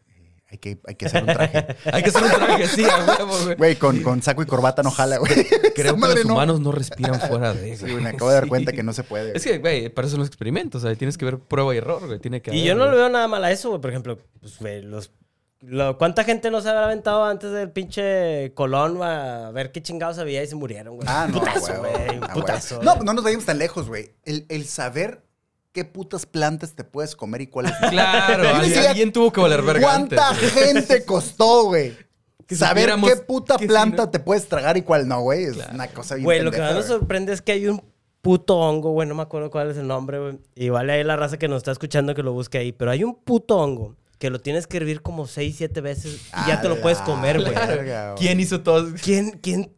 [0.54, 1.66] hay que, hay que hacer un traje.
[1.92, 3.56] Hay que hacer un traje, sí, a huevo, güey.
[3.56, 5.34] Güey, con, con saco y corbata no jala, güey.
[5.76, 6.34] Creo que los no.
[6.34, 9.04] humanos no respiran fuera de Sí, güey, me acabo de dar cuenta que no se
[9.04, 9.36] puede.
[9.36, 11.80] Es que, güey, para eso son los experimentos, o sea, tienes que ver prueba y
[11.80, 12.20] error, güey.
[12.20, 13.82] Tiene que Y haber, yo no le veo nada mal a eso, güey.
[13.82, 15.12] Por ejemplo, pues, güey, los...
[15.62, 20.20] lo- ¿Cuánta gente no se habrá aventado antes del pinche Colón a ver qué chingados
[20.20, 21.08] había y se murieron, güey?
[21.10, 21.94] Ah, no, Putazo, güey.
[21.94, 22.34] a un huevo.
[22.34, 22.84] Putazo.
[22.84, 24.12] No, no nos vayamos tan lejos, güey.
[24.24, 25.24] El, el saber
[25.74, 27.90] qué putas plantas te puedes comer y cuáles no.
[27.90, 31.94] Claro, alguien, decía, alguien tuvo que valer verga ¿Cuánta antes, gente costó, güey?
[32.46, 34.10] Que Saber qué puta que sí, planta ¿no?
[34.10, 35.46] te puedes tragar y cuál no, güey.
[35.46, 36.88] Es una cosa bien Güey, lo que más me güey.
[36.88, 37.82] sorprende es que hay un
[38.22, 39.08] puto hongo, güey.
[39.08, 40.40] No me acuerdo cuál es el nombre, güey.
[40.56, 42.74] Igual hay la raza que nos está escuchando que lo busque ahí.
[42.74, 46.48] Pero hay un puto hongo que lo tienes que hervir como 6, 7 veces y
[46.50, 47.54] ya te lo puedes comer, güey.
[48.18, 48.94] ¿Quién hizo todo?
[49.02, 49.72] ¿Quién, quién?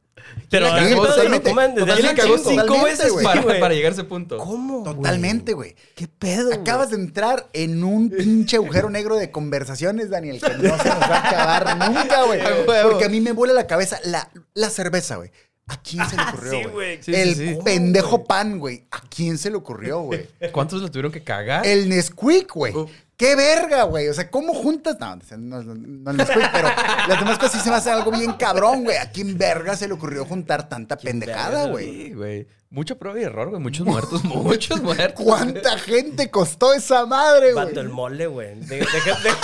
[0.49, 1.05] Pero la cagó?
[1.07, 1.49] Totalmente.
[1.49, 2.61] comen desde ¿Quién hace le cagó un chingo.
[2.61, 4.37] cinco veces para, para llegar a ese punto?
[4.37, 4.83] ¿Cómo?
[4.83, 5.75] Totalmente, güey.
[5.95, 6.47] ¿Qué pedo?
[6.47, 6.59] güey?
[6.59, 11.01] Acabas de entrar en un pinche agujero negro de conversaciones, Daniel, que no se nos
[11.01, 12.39] va a acabar nunca, güey.
[12.83, 15.31] Porque a mí me vuela la cabeza la, la cerveza, güey.
[15.67, 17.03] ¿A quién se le ocurrió, Sí, güey?
[17.03, 17.59] Sí, el sí, sí.
[17.65, 18.85] pendejo pan, güey.
[18.91, 20.27] ¿A quién se le ocurrió, güey?
[20.51, 21.65] ¿Cuántos le tuvieron que cagar?
[21.65, 22.75] El Nesquik, güey.
[22.75, 22.87] Uh.
[23.17, 24.09] ¡Qué verga, güey!
[24.09, 24.97] O sea, ¿cómo juntas?
[24.99, 26.67] No, no, no, no Nesquik, pero
[27.07, 28.97] las demás cosas sí se me hace algo bien cabrón, güey.
[28.97, 31.85] ¿A quién verga se le ocurrió juntar tanta pendejada, güey?
[32.07, 32.47] Sí, güey.
[32.69, 33.61] Mucha prueba y error, güey.
[33.61, 35.23] Muchos muertos, muchos muertos.
[35.23, 37.65] ¿Cuánta gente costó esa madre, güey?
[37.67, 38.55] Vato, el mole, güey.
[38.59, 39.35] De- de- de-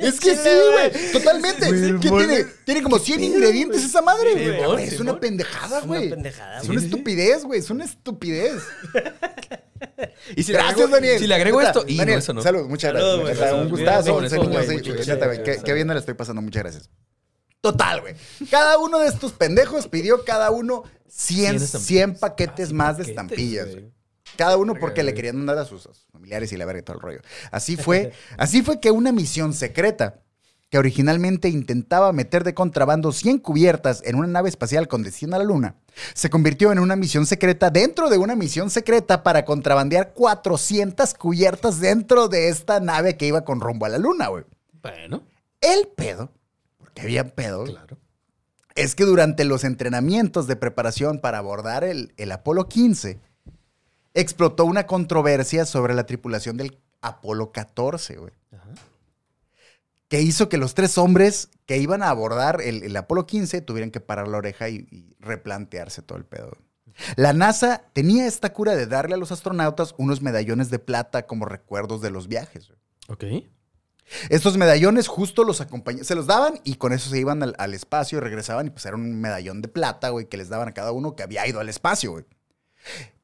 [0.00, 1.12] Es que sí, güey.
[1.12, 1.68] Totalmente.
[1.68, 2.44] Güey, ¿Qué tiene?
[2.64, 4.64] Tiene como 100 ingredientes esa madre, güey.
[4.64, 6.10] Güey, Es una pendejada, Es una güey.
[6.10, 6.76] pendejada, Es güey.
[6.78, 7.60] una estupidez, güey.
[7.60, 8.62] Es una estupidez.
[10.36, 11.18] Y si le Gracias, agrego, Daniel.
[11.18, 11.84] Si le agrego esto.
[11.86, 12.42] Y Daniel, no, eso no.
[12.42, 13.20] Salud, muchas gracias.
[13.20, 13.62] güey.
[13.62, 16.90] Un gustazo, ese niño, güey, güey, qué- Qué bien me la estoy pasando, muchas gracias.
[17.60, 18.14] Total, güey.
[18.50, 23.04] Cada uno de estos pendejos pidió cada uno 100, 100 100 paquetes Ah, más de
[23.04, 23.90] estampillas, güey.
[24.38, 26.84] Cada uno porque le querían mandar a sus, a sus familiares y la verga y
[26.84, 27.20] todo el rollo.
[27.50, 30.20] Así fue, así fue que una misión secreta
[30.70, 35.38] que originalmente intentaba meter de contrabando 100 cubiertas en una nave espacial con destino a
[35.40, 35.74] la Luna,
[36.14, 41.80] se convirtió en una misión secreta dentro de una misión secreta para contrabandear 400 cubiertas
[41.80, 44.44] dentro de esta nave que iba con rumbo a la Luna, güey.
[44.80, 45.24] Bueno,
[45.60, 46.30] El pedo,
[46.76, 47.96] porque había pedo, claro.
[48.76, 53.18] es que durante los entrenamientos de preparación para abordar el, el Apolo 15,
[54.20, 58.32] explotó una controversia sobre la tripulación del Apolo 14, güey.
[58.52, 58.70] Ajá.
[60.08, 63.90] Que hizo que los tres hombres que iban a abordar el, el Apolo 15 tuvieran
[63.90, 66.56] que parar la oreja y, y replantearse todo el pedo.
[67.16, 71.44] La NASA tenía esta cura de darle a los astronautas unos medallones de plata como
[71.44, 72.72] recuerdos de los viajes.
[73.08, 73.24] Ok.
[74.30, 77.74] Estos medallones justo los acompañaban, se los daban y con eso se iban al, al
[77.74, 80.74] espacio y regresaban y pues era un medallón de plata, güey, que les daban a
[80.74, 82.24] cada uno que había ido al espacio, güey.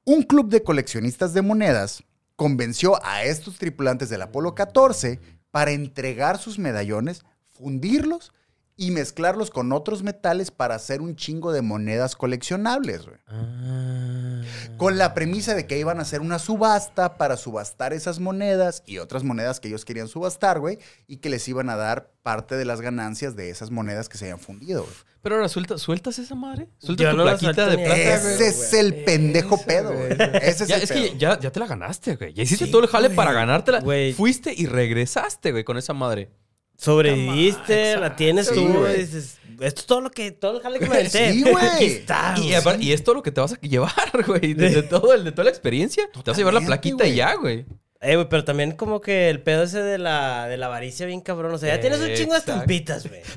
[0.06, 2.04] Un club de coleccionistas de monedas
[2.36, 5.18] convenció a estos tripulantes del Apolo 14
[5.50, 8.34] para entregar sus medallones, fundirlos
[8.76, 13.18] y mezclarlos con otros metales para hacer un chingo de monedas coleccionables, güey.
[13.28, 14.42] Ah.
[14.76, 18.98] Con la premisa de que iban a hacer una subasta para subastar esas monedas y
[18.98, 22.64] otras monedas que ellos querían subastar, güey, y que les iban a dar parte de
[22.64, 24.82] las ganancias de esas monedas que se habían fundido.
[24.82, 24.94] güey.
[25.22, 26.68] Pero ahora, ¿suelta, ¿sueltas esa madre?
[26.78, 28.08] ¿Sueltas Yo tu no plaquita de plata, güey?
[28.08, 30.16] Ese es el pendejo Ese, pedo, güey.
[30.16, 30.30] güey.
[30.42, 31.02] Ese es Ya, el es pedo.
[31.12, 32.34] que ya, ya te la ganaste, güey.
[32.34, 33.16] Ya hiciste Sí, todo el jale güey.
[33.16, 33.80] para ganártela.
[33.80, 34.12] Güey.
[34.12, 36.30] Fuiste y regresaste, güey, con esa madre.
[36.76, 38.98] Sobreviviste, la tienes sí, tú, güey.
[39.00, 41.32] Dices, esto es todo lo que, todo el jale que me aventé.
[41.32, 41.64] Sí, güey.
[41.84, 42.52] Está, Y,
[42.84, 44.54] y es todo lo que te vas a llevar, güey.
[44.54, 46.08] De, de todo, el- de toda la experiencia.
[46.12, 47.64] Te vas a llevar la plaquita y ya, güey.
[48.04, 51.20] Eh, güey, pero también como que el pedo ese de la, de la avaricia bien
[51.22, 51.54] cabrón.
[51.54, 53.22] O sea, ya tienes un chingo de estampitas, güey.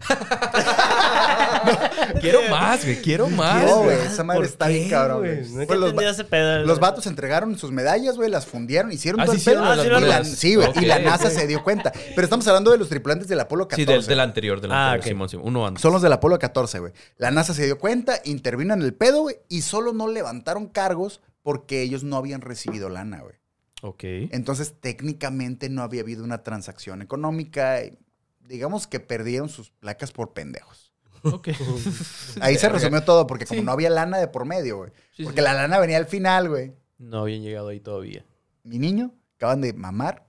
[2.21, 3.01] Quiero más, güey.
[3.01, 3.63] Quiero más.
[3.65, 3.97] No, güey.
[3.97, 5.37] esa madre ¿Por está qué, bien cabrón, güey?
[5.65, 6.65] Pues los, entendí va- ese pedo.
[6.65, 9.75] los vatos entregaron sus medallas, güey, las fundieron, hicieron Ah, todo sí el pedo.
[9.75, 10.69] hicieron las y la- sí, güey.
[10.81, 11.91] Y la NASA se dio cuenta.
[12.15, 13.81] Pero estamos hablando de los tripulantes del Apolo 14.
[13.85, 14.99] Sí, del, del anterior, del Ah, anterior.
[14.99, 15.07] ok.
[15.07, 15.47] Simón, Simón.
[15.47, 15.81] Uno antes.
[15.81, 16.93] Son los del Apolo 14, güey.
[17.17, 21.21] La NASA se dio cuenta, intervino en el pedo, güey, y solo no levantaron cargos
[21.41, 23.35] porque ellos no habían recibido lana, güey.
[23.81, 24.03] Ok.
[24.31, 27.83] Entonces, técnicamente no había habido una transacción económica.
[27.83, 27.97] y
[28.41, 30.93] digamos que perdieron sus placas por pendejos.
[31.23, 31.49] Ok.
[32.41, 33.65] Ahí se resumió todo, porque como Sí.
[33.65, 34.91] no había lana de por medio, güey.
[35.11, 35.43] Sí, porque sí.
[35.43, 36.73] la lana venía al final, güey.
[36.97, 38.25] No habían llegado ahí todavía.
[38.63, 40.25] Mi niño, acaban de mamar,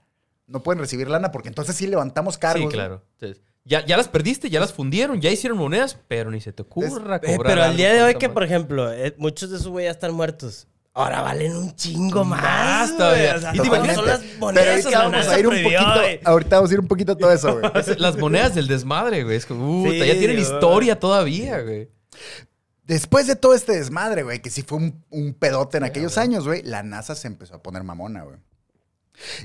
[0.47, 2.71] no pueden recibir lana porque entonces sí levantamos cargos.
[2.71, 3.03] Sí, claro.
[3.13, 6.63] Entonces, ya, ya las perdiste, ya las fundieron, ya hicieron monedas, pero ni se te
[6.63, 7.53] ocurra Eh, cobrar.
[7.53, 10.13] pero al día de hoy que, por ejemplo, eh, muchos de esos güey ya están
[10.13, 10.67] muertos.
[10.99, 12.41] Ahora valen un chingo más.
[12.43, 13.23] Más todavía.
[13.33, 13.37] güey.
[13.37, 15.47] O sea, Y imaginas- son las Pero monedas ahorita que la vamos NASA a ir
[15.47, 17.71] un prohibió, poquito, ahorita vamos a ir un poquito a todo eso, güey.
[17.99, 19.37] Las monedas del desmadre, güey.
[19.37, 21.89] Es como, puta, Sí, ya tienen historia todavía, güey.
[22.85, 26.45] Después de todo este desmadre, güey, que sí fue un, un pedote en aquellos años,
[26.45, 28.37] güey, la NASA se empezó a poner mamona, güey.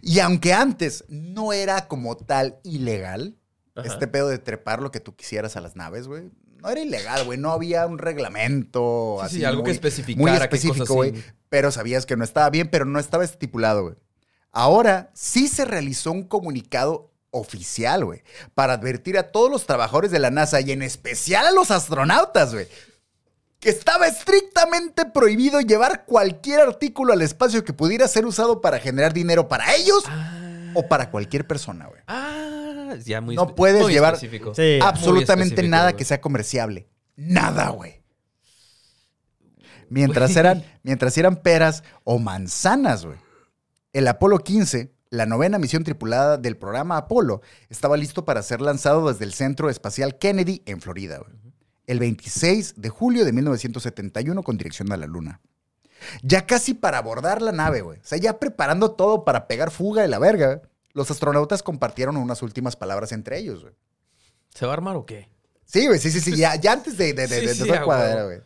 [0.02, 3.36] Y aunque antes no era como tal ilegal,
[3.74, 3.86] Ajá.
[3.86, 6.30] este pedo de trepar lo que tú quisieras a las naves, güey,
[6.62, 9.36] no era ilegal, güey, no había un reglamento Sí, así.
[9.38, 11.24] sí, algo que especificara Muy específico, cosas güey, sí.
[11.54, 13.94] Pero sabías que no estaba bien, pero no estaba estipulado, güey.
[14.50, 20.18] Ahora sí se realizó un comunicado oficial, güey, para advertir a todos los trabajadores de
[20.18, 22.66] la NASA y en especial a los astronautas, güey,
[23.60, 29.12] que estaba estrictamente prohibido llevar cualquier artículo al espacio que pudiera ser usado para generar
[29.12, 32.00] dinero para ellos Ah, o para cualquier persona, güey.
[32.08, 34.18] ah, ya muy No puedes muy llevar-.
[34.18, 34.80] Sí.
[34.82, 36.88] Absolutamente específico, nada que sea comerciable.
[37.14, 38.02] Nada, güey.
[39.94, 43.18] Mientras eran, mientras eran peras o manzanas, güey.
[43.92, 49.08] El Apolo 15, la novena misión tripulada del programa Apolo, estaba listo para ser lanzado
[49.12, 51.32] desde el Centro Espacial Kennedy en Florida, güey.
[51.86, 55.40] El 26 de julio de 1971 con dirección a la Luna.
[56.22, 57.98] Ya casi para abordar la nave, güey.
[58.00, 60.62] O sea, ya preparando todo para pegar fuga de la verga.
[60.92, 63.74] Los astronautas compartieron unas últimas palabras entre ellos, güey.
[64.54, 65.28] ¿Se va a armar o qué?
[65.64, 66.36] Sí, güey, sí, sí, sí.
[66.36, 68.40] Ya, ya antes de, de, de, Sí, de- sí, otra a cuadra, güey.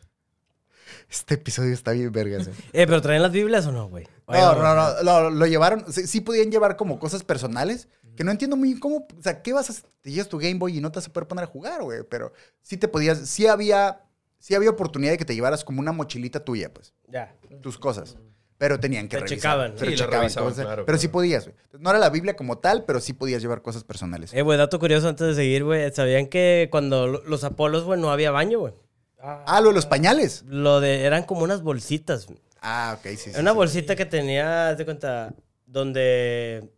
[1.10, 2.46] Este episodio está bien vergas.
[2.48, 2.52] eh.
[2.72, 4.06] Eh, pero traen las Biblias o no, güey.
[4.28, 8.30] No, no, no, lo, lo llevaron, sí, sí podían llevar como cosas personales, que no
[8.30, 9.86] entiendo muy bien cómo, o sea, ¿qué vas a hacer?
[10.02, 12.00] Te llevas tu Game Boy y no te vas a poder poner a jugar, güey,
[12.10, 14.02] pero sí te podías, sí había,
[14.38, 17.34] sí había oportunidad de que te llevaras como una mochilita tuya, pues, Ya.
[17.62, 18.18] tus cosas,
[18.58, 19.38] pero tenían que Te revisar.
[19.38, 19.74] checaban.
[19.78, 21.56] pero Sí, checaban, revisaban, cosas, claro, pero sí podías, güey.
[21.80, 24.34] No era la Biblia como tal, pero sí podías llevar cosas personales.
[24.34, 25.90] Eh, güey, dato curioso antes de seguir, güey.
[25.92, 28.74] ¿Sabían que cuando lo- los Apolos, güey, no había baño, güey?
[29.20, 30.44] Ah, lo de los pañales.
[30.46, 32.26] Lo de, eran como unas bolsitas.
[32.26, 32.38] güey.
[32.60, 33.30] Ah, ok, sí, sí.
[33.30, 33.56] Era una sí.
[33.56, 35.34] bolsita que tenía, haz de cuenta,
[35.66, 36.70] donde,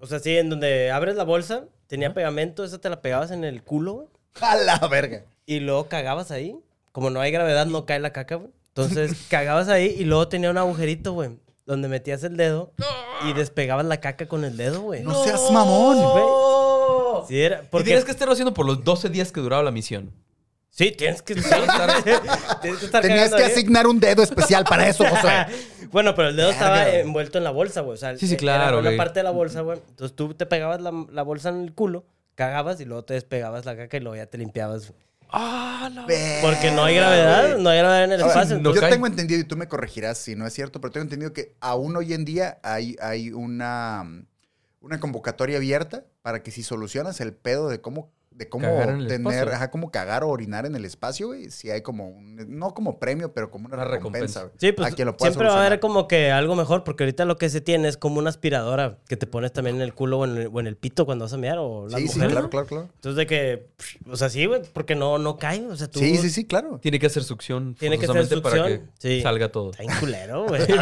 [0.00, 3.44] o sea, sí, en donde abres la bolsa, tenía pegamento, esa te la pegabas en
[3.44, 4.08] el culo, güey.
[4.40, 5.24] A la verga.
[5.46, 6.58] Y luego cagabas ahí.
[6.92, 8.50] Como no hay gravedad, no cae la caca, güey.
[8.68, 11.38] Entonces cagabas ahí y luego tenía un agujerito, güey.
[11.64, 12.72] Donde metías el dedo
[13.28, 15.02] y despegabas la caca con el dedo, güey.
[15.02, 15.98] No seas mamón.
[15.98, 17.24] ¡No!
[17.26, 17.62] Sí, era.
[17.62, 20.12] Y Porque, tienes que estarlo haciendo por los 12 días que duraba la misión.
[20.76, 21.62] Sí, tienes que estar.
[22.60, 23.50] tienes que estar Tenías que ahí.
[23.52, 25.28] asignar un dedo especial para eso, José.
[25.90, 27.94] bueno, pero el dedo estaba envuelto en la bolsa, güey.
[27.94, 28.96] O sea, Sí, sí, era claro, Una güey.
[28.98, 29.78] parte de la bolsa, güey.
[29.88, 32.04] Entonces tú te pegabas la, la bolsa en el culo,
[32.34, 34.92] cagabas y luego te despegabas la caca y luego ya te limpiabas.
[35.30, 36.02] ¡Ah, la
[36.42, 38.58] Porque no hay gravedad, no hay gravedad en el Ahora, espacio.
[38.60, 38.92] no yo cae.
[38.92, 41.96] tengo entendido, y tú me corregirás si no es cierto, pero tengo entendido que aún
[41.96, 44.04] hoy en día hay, hay una,
[44.80, 49.00] una convocatoria abierta para que si solucionas el pedo de cómo, de cómo Cagar en
[49.00, 52.36] el tener, ajá, cómo cagar o orinar en el espacio, güey, si hay como un,
[52.58, 54.40] no como premio, pero como una, Una recompensa.
[54.40, 54.40] recompensa.
[54.42, 55.80] güey, Sí, pues a quien lo pueda siempre va a haber solucionar.
[55.80, 59.16] como que algo mejor, porque ahorita lo que se tiene es como una aspiradora que
[59.16, 61.32] te pones también en el culo o en el, o en el pito cuando vas
[61.32, 62.32] a mear o las Sí, sí, mujeres.
[62.34, 62.88] claro, claro, claro.
[62.94, 63.68] Entonces de que,
[64.06, 65.98] o sea, sí, güey, porque no, no cae, o sea, tú...
[65.98, 66.78] Sí, sí, sí, claro.
[66.82, 67.74] Tiene que hacer succión.
[67.78, 69.22] Tiene que hacer forzosamente para succión, que sí.
[69.22, 69.70] salga todo.
[69.70, 70.60] Está bien culero, güey.
[70.66, 70.72] Sí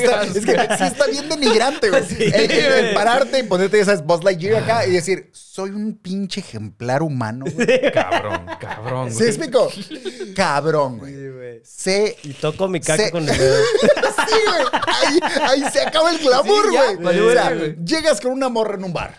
[0.00, 2.02] está- es que sí está bien denigrante, güey.
[2.18, 6.42] el, el- el pararte y ponerte, sabes, Buzz Lightyear acá y decir, soy un pinche
[6.72, 7.90] ejemplar humano, güey.
[7.92, 9.10] Cabrón, cabrón.
[9.10, 9.28] ¿Sí güey.
[9.28, 9.68] explico?
[10.34, 11.14] Cabrón, güey.
[11.14, 11.60] Sí, güey.
[11.64, 13.56] Sé Y toco mi caca Se- con el dedo.
[13.80, 14.82] Sí, güey.
[14.86, 17.20] Ahí, ahí se acaba el glamour, Sí, ya, güey.
[17.20, 17.76] o sea, güey.
[17.84, 19.16] llegas con una morra en un bar.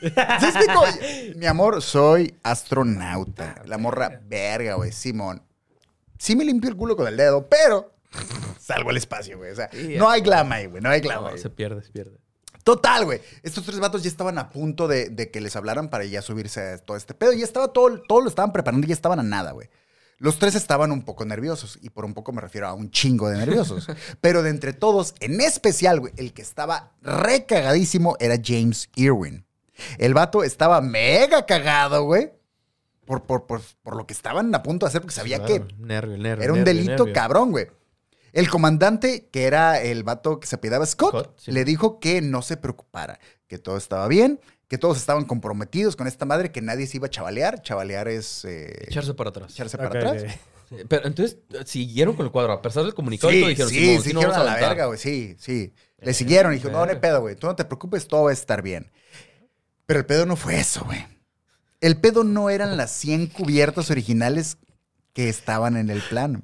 [0.00, 0.08] ¿Sí
[0.46, 0.84] explico?
[1.36, 3.62] Mi amor, soy astronauta.
[3.66, 5.42] La morra, verga, güey, Simón.
[6.18, 7.92] Sí me limpio el culo con el dedo, pero
[8.60, 9.52] salgo al espacio, güey.
[9.52, 10.82] O sea, Sí, no hay glama ahí, güey.
[10.82, 11.38] No hay glama No, ahí.
[11.38, 12.16] se pierde, se pierde.
[12.64, 13.20] Total, güey.
[13.42, 16.60] Estos tres vatos ya estaban a punto de, de que les hablaran para ya subirse
[16.74, 17.32] a todo este pedo.
[17.32, 19.68] Ya estaba todo, todo lo estaban preparando y ya estaban a nada, güey.
[20.18, 23.28] Los tres estaban un poco nerviosos, y por un poco me refiero a un chingo
[23.28, 23.88] de nerviosos.
[24.20, 29.44] Pero de entre todos, en especial, güey, el que estaba recagadísimo era James Irwin.
[29.98, 32.30] El vato estaba mega cagado, güey,
[33.04, 35.74] por, por, por, por lo que estaban a punto de hacer, porque sabía Claro, que
[35.78, 36.44] Nervio, nervio.
[36.44, 37.66] era un nervio, delito cabrón, güey.
[38.32, 41.52] El comandante, que era el vato que se apellidaba Scott, Scott, sí.
[41.52, 46.06] le dijo que no se preocupara, que todo estaba bien, que todos estaban comprometidos con
[46.06, 47.60] esta madre, que nadie se iba a chavalear.
[47.62, 49.52] Chavalear es eh, Echarse para atrás.
[49.52, 50.24] echarse para atrás.
[50.88, 52.52] Pero entonces siguieron con el cuadro.
[52.54, 54.36] A pesar del comunicado, y Sí, todo dijeron, sí, "Simón, sí, sí, no dijeron vamos
[54.40, 54.70] a la aventar".
[54.70, 55.74] verga, güey, sí, sí.
[55.98, 57.00] Le siguieron y dijo, no, no hay verga.
[57.02, 58.90] pedo, güey, tú no te preocupes, todo va a estar bien.
[59.84, 61.04] Pero el pedo no fue eso, güey.
[61.82, 64.56] El pedo no eran las 100 cubiertas originales
[65.12, 66.42] que estaban en el plan.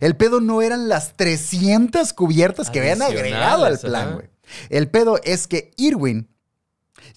[0.00, 4.28] El pedo no eran las 300 cubiertas que habían agregado al plan, güey.
[4.68, 6.28] El pedo es que Irwin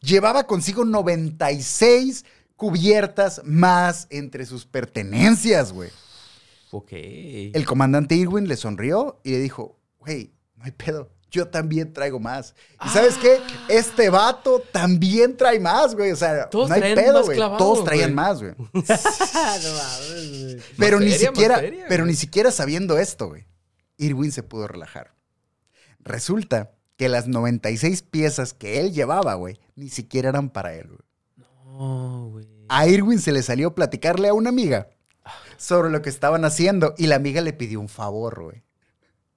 [0.02, 5.90] llevaba consigo 96 cubiertas más entre sus pertenencias, güey.
[6.72, 6.92] Ok.
[6.94, 11.13] El comandante Irwin le sonrió y le dijo, güey, no hay pedo.
[11.34, 12.54] Yo también traigo más.
[12.86, 13.40] ¿Y sabes qué?
[13.68, 16.12] Este vato también trae más, güey.
[16.12, 17.36] O sea, Todos no hay pedo, güey.
[17.36, 18.16] clavado, Todos traían güey.
[18.16, 18.54] más, güey.
[20.78, 21.60] Pero ni siquiera,
[21.90, 22.14] pero güey.
[22.14, 23.48] ni siquiera sabiendo esto, güey.
[23.98, 25.16] Irwin se pudo relajar.
[26.02, 31.48] Resulta que las 96 piezas que él llevaba, güey, ni siquiera eran para él, güey.
[31.66, 32.48] No, güey.
[32.70, 34.88] A Irwin se le salió platicarle a una amiga
[35.58, 38.64] sobre lo que estaban haciendo y la amiga le pidió un favor, güey.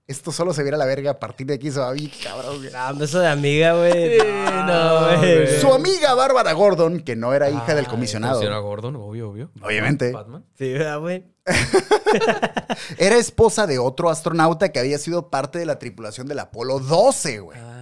[0.09, 2.59] Esto solo se viera a la verga a partir de aquí, se va bien cabrón,
[2.59, 2.71] güey.
[2.73, 4.21] No, eso de amiga, güey.
[4.21, 4.27] Sí,
[4.67, 5.61] no, güey.
[5.61, 9.51] Su amiga Bárbara Gordon, que no era hija del Ah, comisionado, Comisionado Gordon, obvio, obvio.
[9.61, 10.13] Obviamente.
[10.13, 10.45] Batman.
[10.57, 11.25] Sí, ¿verdad, güey?
[12.99, 17.41] era esposa de otro astronauta que había sido parte de la tripulación del Apolo 12,
[17.41, 17.59] güey.
[17.61, 17.76] Ah,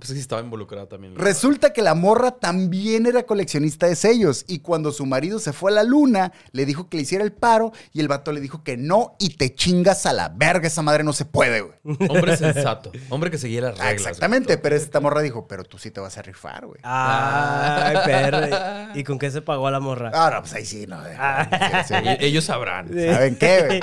[0.00, 1.14] pues sí estaba involucrado también.
[1.14, 5.70] Resulta que la morra también era coleccionista de sellos y cuando su marido se fue
[5.70, 8.64] a la luna, le dijo que le hiciera el paro y el vato le dijo
[8.64, 11.74] que no y te chingas a la verga, esa madre no se puede, güey.
[12.08, 12.90] Hombre sensato.
[13.10, 13.92] Hombre que seguía las reglas.
[13.92, 16.80] exactamente, pero esta morra dijo, pero tú sí te vas a rifar, güey.
[16.82, 18.46] Ay, perro.
[18.94, 20.10] ¿Y con qué se pagó a la morra?
[20.14, 20.98] Ah, no, pues ahí sí, no.
[21.00, 21.12] güey.
[21.86, 21.94] sí, sí.
[22.08, 22.88] E- Ellos sabrán.
[22.88, 23.80] ¿Saben qué, güey?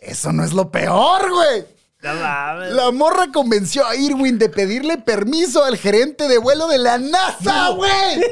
[0.00, 1.64] Eso no es lo peor, güey.
[2.02, 2.72] No mames.
[2.72, 7.68] La morra convenció a Irwin de pedirle permiso al gerente de vuelo de la NASA,
[7.70, 8.24] güey.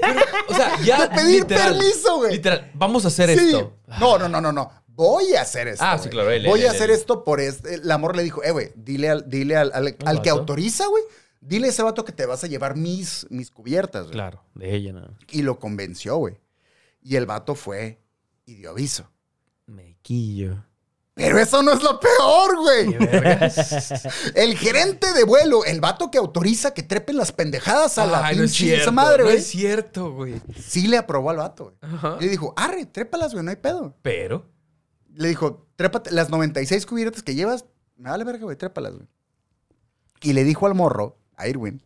[0.49, 1.07] O sea, ya.
[1.07, 2.33] De pedir literal, permiso, güey.
[2.33, 3.47] Literal, vamos a hacer Sí.
[3.47, 3.77] esto.
[4.01, 4.71] No, no, no, no, no.
[4.87, 5.85] Voy a hacer esto.
[5.87, 6.97] Ah, sí, claro, él, Voy él, a él, hacer él.
[6.97, 7.79] esto por este.
[7.85, 10.41] La morra le dijo, eh, güey, dile al, dile al, al- al que vato.
[10.41, 11.03] autoriza, güey.
[11.41, 14.13] Dile a ese vato que te vas a llevar mis, mis cubiertas, güey.
[14.15, 15.11] Claro, de ella nada.
[15.31, 16.41] Y lo convenció, güey.
[17.01, 18.01] Y el vato fue
[18.45, 19.09] y dio aviso.
[19.67, 20.65] Mequillo.
[21.19, 22.95] Pero eso no es lo peor, güey.
[24.35, 28.45] El gerente de vuelo, el vato que autoriza que trepen las pendejadas a la no
[28.45, 29.37] es pinche esa madre, No güey.
[29.39, 30.41] es cierto, güey.
[30.65, 31.77] Sí le aprobó al vato, güey.
[31.81, 32.17] Ajá.
[32.21, 33.97] Le dijo, arre, trépalas, güey, no hay pedo.
[34.03, 34.47] Pero.
[35.13, 37.65] Le dijo, trépate las 96 cubiertas que llevas,
[37.97, 39.09] me vale verga, güey, trépalas, güey.
[40.23, 41.83] Y le dijo al morro, a Irwin,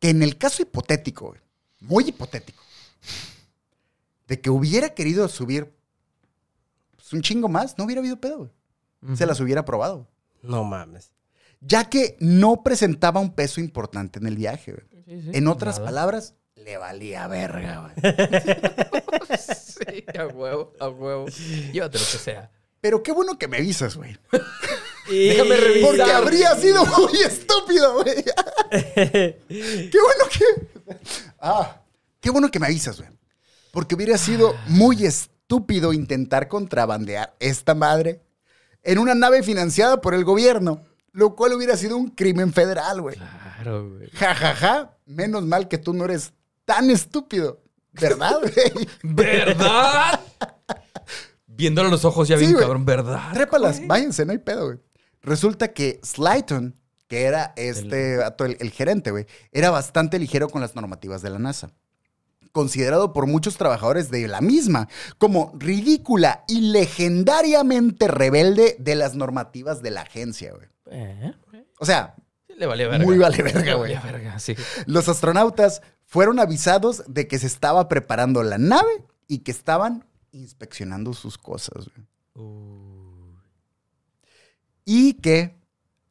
[0.00, 1.40] que en el caso hipotético, güey,
[1.80, 2.62] muy hipotético,
[4.26, 5.74] de que hubiera querido subir
[7.04, 9.16] pues, un chingo más, no hubiera habido pedo, güey.
[9.16, 10.08] Se las hubiera aprobado.
[10.40, 11.12] No mames.
[11.60, 14.86] Ya que no presentaba un peso importante en el viaje, güey.
[15.04, 15.30] Sí, sí.
[15.36, 15.90] En otras Nada.
[15.90, 18.14] palabras, le valía verga, güey.
[19.36, 21.26] Sí, a huevo, a huevo.
[21.72, 22.50] Llévate lo que sea.
[22.80, 24.16] Pero qué bueno que me avisas, güey.
[25.10, 25.88] Déjame revisar.
[25.90, 28.24] Porque habría sido muy estúpido, güey.
[28.70, 30.98] qué bueno que.
[31.38, 31.82] Ah,
[32.20, 33.10] qué bueno que me avisas, güey.
[33.72, 35.33] Porque hubiera sido muy estúpido
[35.92, 38.20] intentar contrabandear esta madre
[38.82, 40.80] en una nave financiada por el gobierno,
[41.12, 43.16] lo cual hubiera sido un crimen federal, güey.
[43.16, 44.10] Claro, güey.
[44.10, 44.98] Ja, ja, ja.
[45.06, 46.32] Menos mal que tú no eres
[46.64, 47.62] tan estúpido.
[47.92, 48.88] ¿Verdad, güey?
[49.02, 50.20] ¿Verdad?
[51.46, 52.84] Viéndolo a los ojos ya Sí, bien, cabrón.
[52.84, 53.32] ¿Verdad?
[53.32, 53.88] Trépalas, güey?
[53.88, 54.78] váyanse, no hay pedo, güey.
[55.22, 56.74] Resulta que Slayton,
[57.06, 61.38] que era este el, el gerente, güey, era bastante ligero con las normativas de la
[61.38, 61.70] NASA.
[62.54, 64.88] Considerado por muchos trabajadores de la misma
[65.18, 70.68] como ridícula y legendariamente rebelde de las normativas de la agencia, güey.
[70.86, 71.34] Eh,
[71.80, 72.14] O sea,
[72.56, 73.04] le valía verga.
[73.04, 73.94] Muy vale verga, güey.
[73.96, 74.54] valía verga, sí.
[74.86, 81.12] los astronautas fueron avisados de que se estaba preparando la nave y que estaban inspeccionando
[81.12, 82.06] sus cosas, güey.
[82.36, 83.34] Uh,
[84.84, 85.56] Y que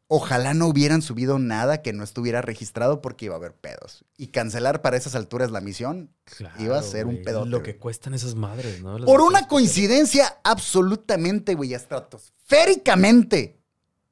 [0.07, 4.05] ojalá no hubieran subido nada que no estuviera registrado porque iba a haber pedos.
[4.17, 7.77] Y cancelar para esas alturas la misión claro, iba a ser un pedote, Lo que
[7.77, 8.99] cuestan esas madres, ¿no?
[8.99, 13.59] Las por una coincidencia absolutamente, güey, estratosféricamente.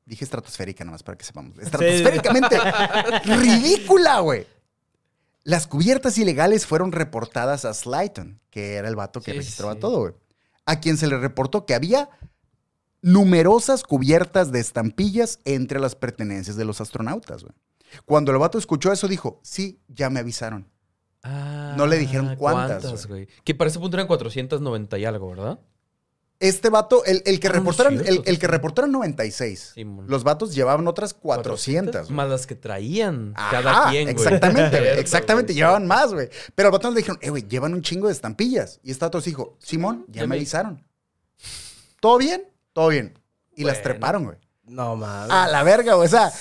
[0.06, 1.58] Dije estratosférica nomás para que sepamos.
[1.60, 2.58] Estratosféricamente
[3.26, 4.48] ridícula, güey.
[5.44, 9.80] Las cubiertas ilegales fueron reportadas a Slayton, que era el vato que Sí, registraba sí.
[9.80, 10.14] todo, güey.
[10.66, 12.10] A quien se le reportó que había
[13.02, 17.54] numerosas cubiertas de estampillas entre las pertenencias de los astronautas, güey.
[18.06, 20.68] Cuando el vato escuchó eso, dijo, sí, ya me avisaron.
[21.24, 23.28] Ah, No le dijeron cuántas, güey.
[23.44, 25.60] Que para ese punto eran 490 y algo, ¿verdad?
[26.40, 28.38] Este vato, el, el que Ah, reportaron, el, el sí.
[28.38, 29.74] que reportaron 96.
[29.76, 30.06] Simón.
[30.08, 32.04] Los vatos llevaban otras 400.
[32.08, 32.16] güey.
[32.16, 34.16] Más las que traían Ajá, cada quien, güey.
[34.16, 36.30] Exactamente, güey, exactamente, llevaban más, güey.
[36.56, 38.80] Pero al vato le dijeron, eh, güey, llevan un chingo de estampillas.
[38.84, 40.84] Y este vato dijo, Simón, ya Ya me me- avisaron.
[42.00, 42.44] ¿Todo bien?
[42.74, 43.18] Todo bien.
[43.56, 44.38] Y las treparon, güey.
[44.64, 45.32] No mames.
[45.32, 46.08] A la verga, güey.
[46.08, 46.32] O sea,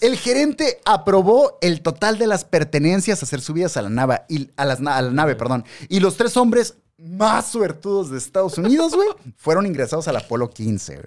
[0.00, 4.50] el gerente aprobó el total de las pertenencias a ser subidas a la nave, y,
[4.56, 5.64] a, las a la nave, perdón.
[5.88, 10.94] Y los tres hombres más suertudos de Estados Unidos, güey, fueron ingresados al Apolo 15,
[10.94, 11.06] güey.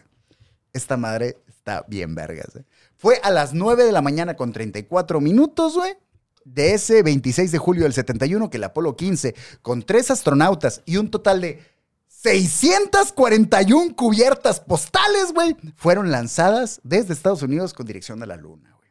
[0.72, 2.66] Esta madre está bien vergas, güey.
[2.96, 5.94] Fue a las 9 de la mañana con 34 minutos, güey.
[6.46, 10.98] De ese 26 de julio del 71 que el Apolo 15, con tres astronautas y
[10.98, 11.64] un total de
[12.22, 18.90] 641 cubiertas postales, güey, fueron lanzadas desde Estados Unidos con dirección a la Luna, güey.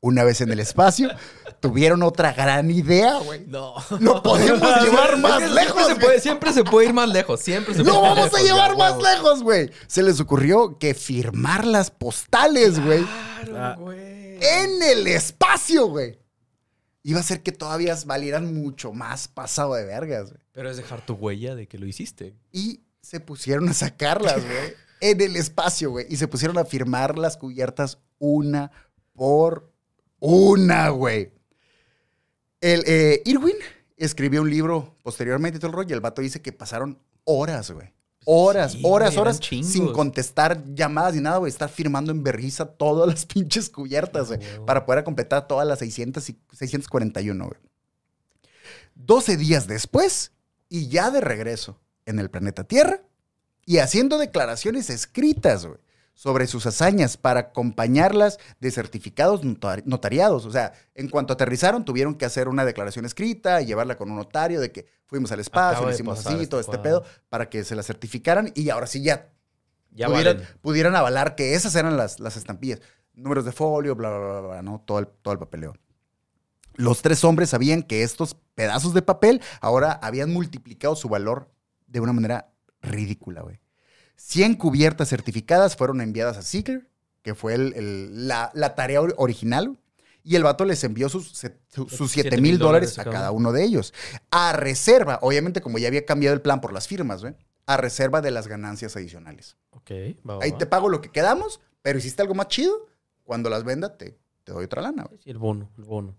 [0.00, 1.10] Una vez en el espacio,
[1.58, 3.44] tuvieron otra gran idea, güey.
[3.48, 3.74] No.
[3.98, 7.40] Lo podemos llevar más lejos, Siempre se, puede, siempre se puede ir más lejos.
[7.40, 9.70] Siempre se puede Lo ir más vamos a lejos, llevar más lejos, güey.
[9.88, 13.04] Se les ocurrió que firmar las postales, güey,
[13.44, 13.76] Claro, Ah.
[13.76, 13.98] güey.
[14.40, 16.16] en el espacio, güey.
[17.02, 20.40] Iba a ser que todavía valieran mucho más pasado de vergas, güey.
[20.58, 22.34] Pero es dejar tu huella de que lo hiciste.
[22.50, 26.06] Y se pusieron a sacarlas, güey, en el espacio, güey.
[26.10, 28.72] Y se pusieron a firmar las cubiertas una
[29.12, 29.72] por
[30.18, 31.30] una, güey.
[32.60, 33.54] El eh, Irwin
[33.96, 35.90] escribió un libro posteriormente y todo el rollo.
[35.90, 37.94] Y el vato dice que pasaron horas, güey.
[38.24, 39.70] Horas, Sí, horas, güey, horas chingos.
[39.70, 41.50] sin contestar llamadas ni nada, güey.
[41.50, 44.40] Estar firmando en berriza todas las pinches cubiertas, güey.
[44.40, 44.66] huevo.
[44.66, 47.60] Para poder completar todas las 600 y 641, güey.
[48.96, 50.32] 12 días después,
[50.68, 53.02] y ya de regreso en el planeta Tierra,
[53.64, 55.68] y haciendo declaraciones escritas,
[56.14, 60.46] sobre sus hazañas para acompañarlas de certificados notar- notariados.
[60.46, 64.16] O sea, en cuanto aterrizaron, tuvieron que hacer una declaración escrita y llevarla con un
[64.16, 67.02] notario de que fuimos al espacio, lo hicimos así, este todo este cuadro.
[67.02, 69.28] pedo, para que se la certificaran y ahora sí ya
[69.92, 70.08] Ya
[70.60, 72.80] pudieran, avalar que esas eran las, las estampillas.
[73.14, 74.82] Números de folio, bla, bla, bla, bla, ¿no?
[74.84, 75.74] Todo el, todo el papeleo.
[76.78, 81.50] Los tres hombres sabían que estos pedazos de papel ahora habían multiplicado su valor
[81.86, 82.50] de una manera
[82.80, 83.58] ridícula, güey.
[84.16, 86.88] 100 cubiertas certificadas fueron enviadas a Ziegler,
[87.22, 89.78] que fue el- el- la, la tarea or- original,
[90.22, 93.52] y el vato les envió sus, su- sus 7 7,000 mil dólares a cada uno
[93.52, 93.92] de ellos.
[94.30, 97.34] A reserva, obviamente como ya había cambiado el plan por las firmas, güey,
[97.66, 99.56] a reserva de las ganancias adicionales.
[99.70, 99.90] Ok,
[100.28, 100.58] va, Ahí va.
[100.58, 102.86] te pago lo que quedamos, pero hiciste algo más chido,
[103.24, 105.20] cuando las venda te, te doy otra lana, güey.
[105.22, 106.16] Sí, el bono, el bono.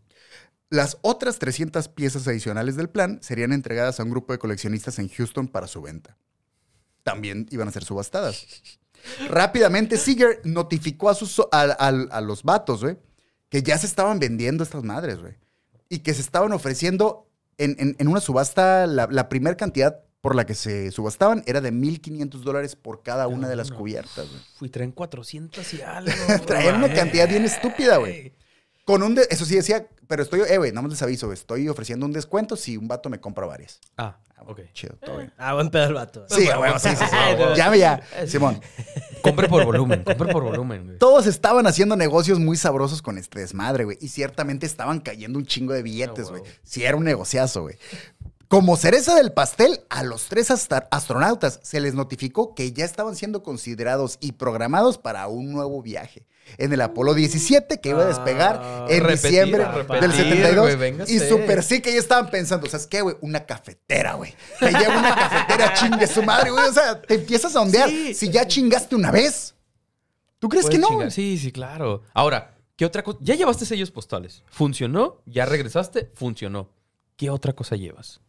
[0.69, 5.09] Las otras 300 piezas adicionales del plan serían entregadas a un grupo de coleccionistas en
[5.09, 6.15] Houston para su venta.
[7.03, 8.45] También iban a ser subastadas.
[9.29, 12.97] Rápidamente, Seeger notificó a, sus, a, a- a los vatos, güey,
[13.49, 15.33] que ya se estaban vendiendo estas madres, güey.
[15.89, 20.35] Y que se estaban ofreciendo en, en- en una subasta, la, la primera cantidad por
[20.35, 24.41] la que se subastaban era de 1.500 dólares por cada una de las cubiertas, güey.
[24.57, 26.11] Fui, traen 400 y algo.
[26.45, 28.33] Traían una cantidad bien estúpida, güey.
[28.89, 29.13] Con un...
[29.15, 30.41] de- eso sí decía, pero estoy...
[30.49, 33.19] Eh, güey, nada más les aviso, güey, estoy ofreciendo un descuento si un vato me
[33.19, 33.79] compra varias.
[33.97, 34.55] Ah, Ah, ok.
[34.55, 35.33] bueno, Chido, todo bien.
[35.37, 36.25] Ah, buen pedo el vato.
[36.29, 37.05] Sí, a huevo, sí, sí,
[37.55, 38.61] ya, Simón.
[39.21, 40.97] Compre por volumen, compre por volumen, güey.
[40.97, 43.97] Todos estaban haciendo negocios muy sabrosos con este desmadre, güey.
[43.99, 46.41] Y ciertamente estaban cayendo un chingo de billetes, Ah, güey.
[46.43, 46.55] huevo.
[46.63, 47.75] Sí, era un negociazo, güey.
[48.49, 53.43] Como cereza del pastel, a los tres astronautas se les notificó que ya estaban siendo
[53.43, 56.25] considerados y programados para un nuevo viaje.
[56.57, 60.63] En el Apolo 17, que iba a despegar Ah, en repetir, diciembre repetir, del 72.
[60.65, 61.13] güey, véngase.
[61.13, 63.17] y super sí que ya estaban pensando, ¿sabes qué, güey?
[63.21, 64.33] Una cafetera, güey.
[64.59, 66.67] Que lleva una cafetera, chingue su madre, güey.
[66.67, 67.87] O sea, te empiezas a ondear.
[67.87, 68.15] Sí.
[68.15, 69.53] Si ya chingaste una vez,
[70.39, 70.87] ¿tú crees que no?
[70.87, 71.11] chingar.
[71.11, 72.01] Sí, sí, claro.
[72.15, 73.19] Ahora, ¿qué otra cosa?
[73.21, 74.41] Ya llevaste sellos postales.
[74.47, 75.21] ¿Funcionó?
[75.27, 76.09] ¿Ya regresaste?
[76.15, 76.71] Funcionó.
[77.15, 78.21] ¿Qué otra cosa llevas?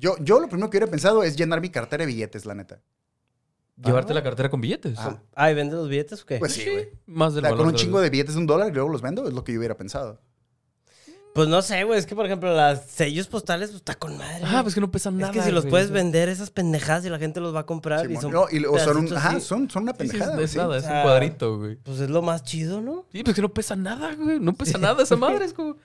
[0.00, 2.80] Yo, yo lo primero que hubiera pensado es llenar mi cartera de billetes, la neta.
[3.76, 4.98] ¿Llevarte la cartera con billetes?
[4.98, 5.22] Ah.
[5.34, 6.38] Ay, ¿vende los billetes o qué?
[6.38, 6.88] Pues sí, güey.
[7.06, 8.72] Más O del sea, valor con un de- chingo de billetes de un dólar y
[8.72, 10.20] luego los vendo, es lo que yo hubiera pensado.
[11.34, 11.98] Pues no sé, güey.
[11.98, 14.42] Es que, por ejemplo, las sellos postales, pues está con madre.
[14.44, 15.32] Ah, pues que no pesan es nada.
[15.32, 15.70] que si los güey.
[15.70, 18.04] puedes vender, esas pendejadas y la gente los va a comprar.
[18.04, 18.22] y Simón.
[18.22, 20.36] son No, y, o son, un- pedacitos ajá, así, son, son una Sí, sí, pendejada.
[20.38, 20.58] es, es sí.
[20.58, 21.76] nada, es O un cuadrito, güey.
[21.76, 23.06] Pues es lo más chido, ¿no?
[23.12, 24.40] Sí, pues que no pesa nada, güey.
[24.40, 25.44] No pesa nada esa madre.
[25.44, 25.76] Es como...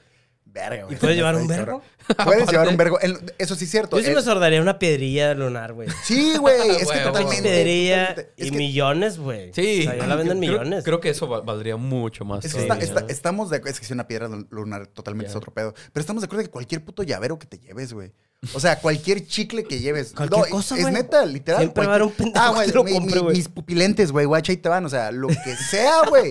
[0.45, 0.95] Verga, güey.
[0.95, 1.81] ¿Y puedes llevar un vergo?
[2.23, 2.99] Puedes llevar un vergo.
[3.01, 3.97] El- eso sí es cierto.
[3.97, 5.89] Yo sí El- me sordaría una piedrilla lunar, güey.
[6.03, 6.69] Sí, güey.
[6.69, 7.11] Es que Huevo.
[7.11, 7.41] totalmente.
[7.41, 8.33] Piedrilla totalmente.
[8.37, 9.51] y Es que- millones, güey.
[9.53, 9.81] Sí.
[9.81, 10.83] O sea, ya la venden Creo- millones.
[10.85, 12.45] Creo que eso va- valdría mucho más.
[12.45, 13.07] Es que está- todavía, está- ¿no?
[13.07, 13.73] estamos de acuerdo.
[13.73, 15.73] Es que si una piedra lunar totalmente es otro pedo.
[15.91, 18.13] Pero estamos de acuerdo que cualquier puto llavero que te lleves, güey.
[18.53, 20.13] O sea, cualquier chicle que lleves.
[20.13, 20.93] Cualquier No, cosa, es güey.
[20.93, 21.61] neta, literal.
[21.61, 23.35] Siempre va a haber un pendejo Ah, que güey, te lo mi- compre, mi- güey.
[23.37, 24.85] Mis pupilentes, güey, guacha, ahí te van.
[24.85, 26.29] O sea, lo que sea, güey.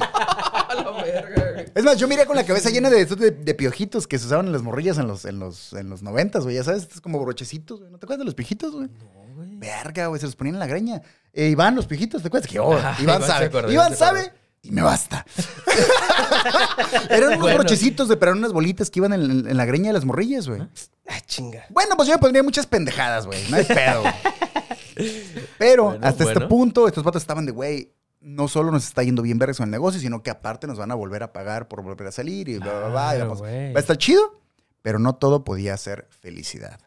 [0.79, 1.67] A la verga, güey.
[1.75, 4.47] Es más, yo miré con la cabeza llena de de, de piojitos que se usaban
[4.47, 6.57] en las morrillas en los, en los, en los noventas, güey.
[6.57, 7.91] Ya sabes, estos como brochecitos, güey.
[7.91, 8.89] ¿No te acuerdas de los piojitos, güey?
[8.89, 9.57] No, güey.
[9.57, 11.03] Verga, güey, se los ponían en la greña.
[11.33, 12.51] Eh, Iván, los piojitos, ¿te acuerdas?
[12.51, 13.51] Que, oh, Ah, Iván sabe.
[13.73, 15.25] Iván sabe y me basta.
[17.11, 17.59] eran unos Bueno.
[17.59, 20.05] brochecitos, de, pero eran unas bolitas que iban en, en- en la greña de las
[20.05, 20.63] morrillas, güey.
[21.09, 21.65] Ah, chinga.
[21.71, 23.39] Bueno, pues yo me pondría muchas pendejadas, güey.
[23.51, 24.03] No hay pedo.
[25.59, 27.91] Pero Bueno, hasta este punto, estos vatos estaban de, güey,
[28.25, 30.91] no solo nos está yendo bien vergas con el negocio, sino que aparte nos van
[30.91, 33.15] a volver a pagar por volver a salir y bla, bla, bla.
[33.15, 34.41] Claro, va a estar chido,
[34.83, 36.81] pero no todo podía ser felicidad.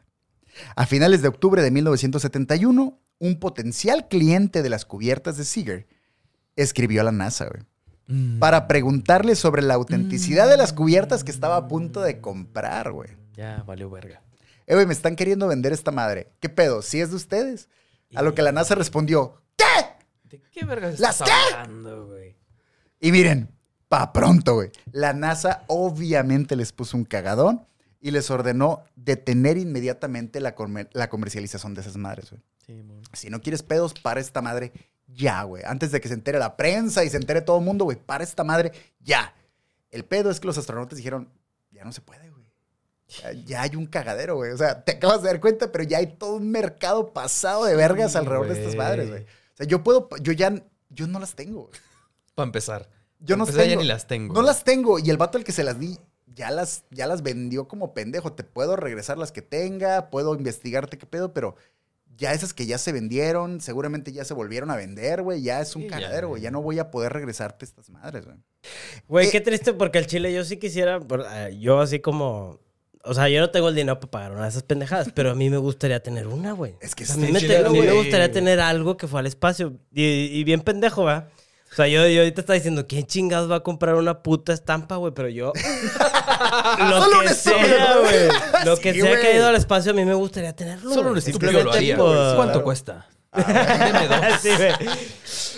[0.75, 5.87] A finales de octubre de 1971, un potencial cliente de las cubiertas de Seeger
[6.55, 7.63] escribió a la NASA, güey,
[8.07, 12.91] Mm, para preguntarle sobre la autenticidad de las cubiertas que estaba a punto de comprar,
[12.91, 13.09] güey.
[13.33, 14.21] Ya, valió verga.
[14.65, 16.31] Eh, güey, me están queriendo vender esta madre.
[16.39, 16.81] ¿Qué pedo?
[16.81, 17.69] ¿Sí es de ustedes?
[18.15, 19.65] A lo que la NASA respondió, ¿qué?
[20.29, 21.55] ¿De qué verga ¿Las estás qué?
[21.55, 22.35] hablando, güey?
[22.99, 23.49] Y miren,
[23.87, 24.71] pa' pronto, güey.
[24.91, 27.65] La NASA obviamente les puso un cagadón
[28.01, 32.41] y les ordenó detener inmediatamente la, comer- la comercialización de esas madres, güey.
[32.65, 32.83] Sí.
[33.13, 34.71] Si no quieres pedos, para esta madre
[35.07, 35.63] ya, güey.
[35.65, 38.23] Antes de que se entere la prensa y se entere todo el mundo, güey, para
[38.23, 39.33] esta madre ya.
[39.89, 41.29] El pedo es que los astronautas dijeron,
[41.71, 42.45] ya no se puede, güey.
[43.07, 44.51] Ya, ya hay un cagadero, güey.
[44.51, 47.75] O sea, te acabas de dar cuenta, pero ya hay todo un mercado pasado de
[47.77, 49.25] vergas Sí, alrededor de estas madres, güey.
[49.57, 50.53] O sea, yo puedo, yo ya,
[50.89, 51.69] yo no las tengo.
[52.35, 52.89] Para empezar.
[53.19, 53.75] Yo Pa' no empezar, tengo.
[53.75, 54.33] ya ni las tengo.
[54.33, 54.99] No las tengo.
[54.99, 55.97] Y el vato al que se las di,
[56.27, 58.33] ya las, ya las vendió como pendejo.
[58.33, 61.55] Te puedo regresar las que tenga, puedo investigarte qué pedo, pero
[62.15, 65.41] ya esas que ya se vendieron, seguramente ya se volvieron a vender, güey.
[65.41, 66.41] Ya es un Sí, cagadero, güey.
[66.43, 68.37] Ya no voy a poder regresarte estas madres, güey.
[69.07, 70.99] Güey, Eh, qué triste porque el chile yo sí quisiera,
[71.33, 72.59] eh, yo así como,
[73.07, 75.35] o sea, yo no tengo el dinero para pagar una de esas pendejadas, pero a
[75.35, 76.75] mí me gustaría tener una, güey.
[76.81, 79.07] Es que O sea, a mí, me, te- a mí me gustaría tener algo que
[79.07, 79.73] fue al espacio.
[79.93, 81.29] Y, y bien pendejo, ¿va?
[81.71, 84.95] O sea, yo, yo ahorita estaba diciendo, ¿quién chingados va a comprar una puta estampa,
[84.95, 85.13] güey?
[85.13, 85.51] Pero yo...
[86.79, 88.65] lo Solo que sea, güey.
[88.65, 90.93] Lo Sí, que sea que ha ido al espacio, a mí me gustaría tenerlo.
[90.93, 91.97] Solo un estúpido lo haría.
[91.97, 92.63] por- ¿Cuánto claro.
[92.63, 93.07] cuesta?
[93.33, 94.17] Deme dos.
[94.41, 94.71] Sí, güey.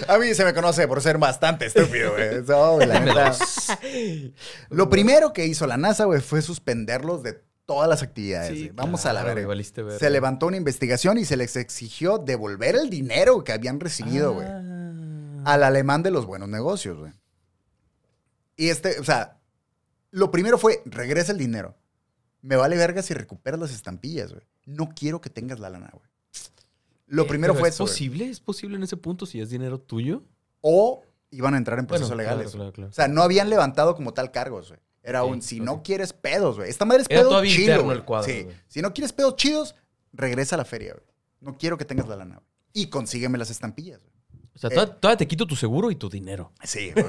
[0.07, 2.39] A mí se me conoce por ser bastante estúpido, güey.
[4.69, 8.57] Lo primero que hizo la NASA, güey, fue suspenderlos de todas las actividades.
[8.57, 8.71] Sí.
[8.73, 9.53] Vamos a la verga.
[9.99, 14.47] Se levantó una investigación y se les exigió devolver el dinero que habían recibido, güey.
[14.47, 14.63] Ah.
[15.45, 17.13] Al alemán de los buenos negocios, güey.
[18.55, 19.37] Y este, o sea,
[20.11, 21.77] lo primero fue, regresa el dinero.
[22.41, 24.45] Me vale verga si recuperas las estampillas, güey.
[24.65, 26.08] No quiero que tengas la lana, güey.
[27.09, 28.29] Lo Eh, primero fue ¿Es posible?
[28.29, 30.23] ¿Es posible en ese punto si es dinero tuyo?
[30.61, 32.51] O iban a entrar en procesos Bueno, legales.
[32.51, 32.71] claro, güey.
[32.71, 32.89] claro, claro.
[32.89, 34.79] O sea, no habían levantado como tal cargos, güey.
[35.03, 36.69] Era un, si no quieres pedos, güey.
[36.69, 38.47] Esta madre es Era pedo chido, el cuadro, Sí.
[38.67, 39.75] Si no quieres pedos chidos,
[40.13, 41.05] regresa a la feria, güey.
[41.41, 42.47] No quiero que tengas la lana, güey.
[42.73, 44.13] Y consígueme las estampillas, güey.
[44.53, 44.73] O sea, Eh.
[44.73, 46.51] todavía, todavía te quito tu seguro y tu dinero.
[46.63, 47.05] Sí, güey.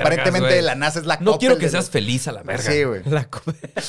[0.00, 2.70] Aparentemente la NASA es la No quiero que seas feliz a la verga.
[2.70, 3.02] Sí, güey.
[3.06, 3.28] La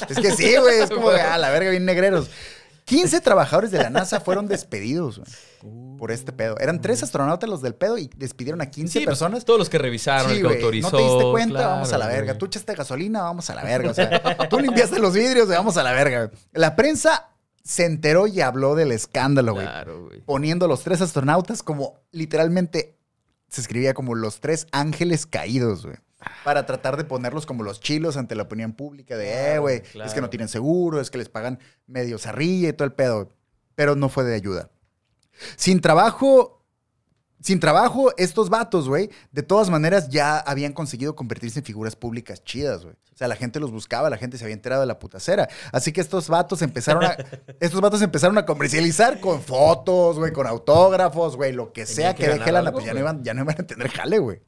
[0.09, 0.79] Es que sí, güey.
[0.79, 2.29] Es como, ah, la verga, bien negreros.
[2.85, 5.97] 15 trabajadores de la NASA fueron despedidos, güey.
[5.97, 6.57] Por este pedo.
[6.59, 9.45] Eran tres astronautas los del pedo y despidieron a 15 Sí, pues, personas.
[9.45, 10.57] Todos los que revisaron, Sí, el que güey.
[10.57, 10.89] autorizó.
[10.91, 12.25] No te diste cuenta, claro, vamos a la verga.
[12.33, 12.37] güey.
[12.39, 13.91] Tú echaste gasolina, vamos a la verga.
[13.91, 16.25] O sea, tú limpiaste los vidrios, vamos a la verga.
[16.25, 16.39] güey.
[16.53, 17.29] La prensa
[17.63, 19.65] se enteró y habló del escándalo, güey.
[19.67, 20.21] Claro, güey.
[20.21, 22.97] Poniendo a los tres astronautas como literalmente
[23.47, 25.97] se escribía como los tres ángeles caídos, güey.
[26.43, 29.83] Para tratar de ponerlos como los chilos ante la opinión pública de, eh, Claro, güey,
[30.05, 33.29] es que no tienen seguro, es que les pagan medio zarrilla y todo el pedo.
[33.75, 34.69] Pero no fue de ayuda.
[35.55, 36.63] Sin trabajo,
[37.41, 42.43] sin trabajo, estos vatos, güey, de todas maneras ya habían conseguido convertirse en figuras públicas
[42.43, 42.95] chidas, güey.
[43.13, 45.47] O sea, la gente los buscaba, la gente se había enterado de la putacera.
[45.71, 47.15] Así que estos vatos empezaron a,
[47.59, 52.23] estos vatos empezaron a comercializar con fotos, güey, con autógrafos, güey, lo que sea que
[52.23, 54.19] que deje ganar lana, algo, pues ya no, iban, ya no iban a tener jale,
[54.19, 54.41] güey.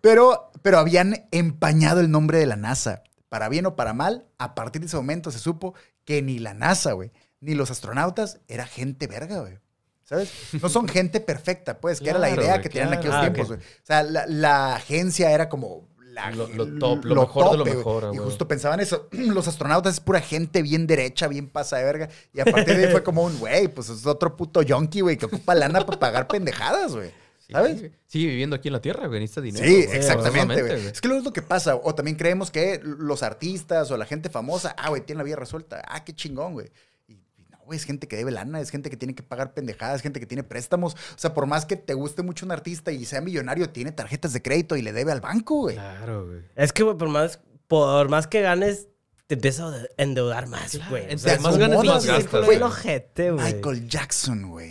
[0.00, 3.02] Pero, pero habían empañado el nombre de la NASA.
[3.28, 5.74] Para bien o para mal, a partir de ese momento se supo
[6.04, 9.58] que ni la NASA, güey, ni los astronautas era gente verga, güey.
[10.04, 10.30] ¿Sabes?
[10.62, 13.00] No son gente perfecta, pues, que era la idea que tenían en claro.
[13.00, 13.60] aquellos Ah, tiempos, güey.
[13.60, 17.64] O sea, la, la agencia era como la- Lo- lo top, lo mejor de lo
[17.66, 18.28] mejor, ah, Y güey.
[18.30, 19.08] justo pensaban eso.
[19.12, 22.08] Los astronautas es pura gente bien derecha, bien pasa de verga.
[22.32, 25.18] Y a partir de ahí fue como un, güey, pues es otro puto yonki, güey,
[25.18, 27.12] que ocupa lana para pagar pendejadas, güey.
[27.48, 27.90] Sí, ¿Sabes?
[28.04, 29.20] Sigue viviendo aquí en la Tierra, güey.
[29.20, 29.64] Necesita dinero.
[29.64, 29.96] Sí, güey.
[29.96, 30.86] exactamente, güey.
[30.86, 31.76] Es que luego es lo que pasa.
[31.76, 35.36] O también creemos que los artistas o la gente famosa, ah, güey, tiene la vida
[35.36, 35.82] resuelta.
[35.88, 36.70] Ah, qué chingón, güey.
[37.06, 39.54] Y y no, güey, es gente que debe lana, es gente que tiene que pagar
[39.54, 40.92] pendejadas, es gente que tiene préstamos.
[40.92, 44.34] O sea, por más que te guste mucho un artista y sea millonario, tiene tarjetas
[44.34, 45.76] de crédito y le debe al banco, güey.
[45.76, 46.42] Claro, güey.
[46.54, 48.88] Es que, güey, por más, por más que ganes,
[49.28, 51.02] te empiezas a endeudar más, Claro, güey.
[51.02, 52.62] entre O sea, más ganas, más gastas, güey.
[52.62, 53.44] ojete, güey.
[53.54, 54.70] Michael Jackson, güey.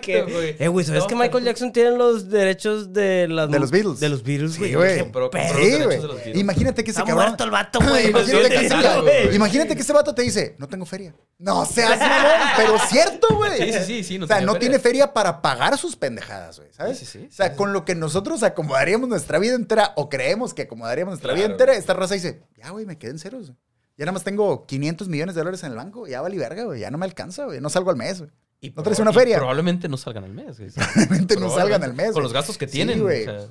[0.00, 4.00] Que- Eh, güey, ¿sabes que Michael Jackson tiene los derechos de las De los Beatles.
[4.00, 4.74] De los Beatles, Sí, güey.
[4.74, 4.98] güey.
[5.00, 6.00] Sí, derechos güey.
[6.00, 6.38] de los Beatles.
[6.38, 7.16] Imagínate que ese cabrón.
[7.16, 8.08] muerto el vato, güey.
[8.08, 9.36] Imagínate que, ese, güey.
[9.36, 11.14] imagínate que ese vato te dice, no tengo feria.
[11.38, 13.58] No seas mamón, pero cierto, güey.
[13.70, 14.60] Sí, sí, sí, sí, no o sea, no feria.
[14.60, 16.98] tiene feria para pagar sus pendejadas, güey, ¿sabes?
[16.98, 20.08] Sí, sí, sí, o sea, sí, con lo que nosotros acomodaríamos nuestra vida entera o
[20.08, 21.54] creemos que acomodaríamos nuestra vida Claro.
[21.54, 23.48] entera, esta raza dice, ya, güey, me quedé en ceros.
[23.48, 23.58] güey.
[23.96, 26.80] Ya nada más tengo 500 millones de dólares en el banco, ya vale verga, güey,
[26.80, 28.30] ya no me alcanza, güey, no salgo al mes, güey.
[28.60, 29.38] Y ¿No traes una feria?
[29.38, 30.70] Probablemente no salgan al mes, güey.
[30.74, 32.22] Probablemente no salgan al mes, Con güey.
[32.24, 33.00] los gastos que Sí, tienen.
[33.02, 33.26] güey.
[33.26, 33.48] o sea,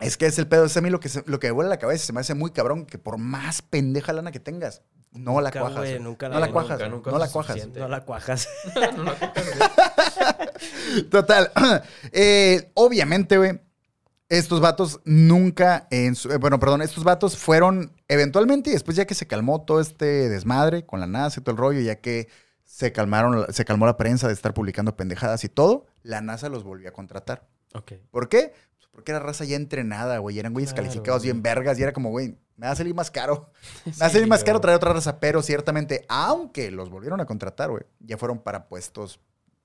[0.00, 1.70] Es que es el pedo, es a mí lo que, se- lo que me vuela
[1.70, 4.82] la cabeza, se me hace muy cabrón que por más pendeja lana que tengas,
[5.12, 5.76] no la cuajas.
[5.78, 7.68] güey, nunca no la- la cuajas, nunca, güey, nunca no la cuajas.
[7.68, 8.48] No la cuajas.
[8.96, 9.30] no, no, güey.
[11.10, 11.50] Total.
[12.12, 13.60] Eh, obviamente, güey,
[14.30, 19.04] estos vatos nunca, en su- eh, bueno, perdón, estos vatos fueron eventualmente y después ya
[19.04, 22.28] que se calmó todo este desmadre con la NASA y todo el rollo, ya que
[22.64, 26.64] se calmaron, se calmó la prensa de estar publicando pendejadas y todo, la NASA los
[26.64, 27.46] volvió a contratar.
[27.74, 27.92] Ok.
[28.10, 28.54] ¿Por qué?
[28.78, 31.32] Pues porque era raza ya entrenada, güey, eran güeyes Claro, calificados güey.
[31.32, 33.50] bien vergas y era como, güey, me va a salir más caro.
[33.86, 37.20] Me va a Sí, salir más caro traer otra raza, pero ciertamente, aunque los volvieron
[37.20, 39.18] a contratar, güey, ya fueron para puestos,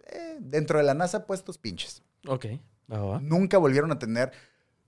[0.07, 2.01] eh, dentro de la NASA, puestos pinches.
[2.27, 2.45] Ok.
[2.91, 3.19] Va.
[3.19, 4.31] Nunca volvieron a tener,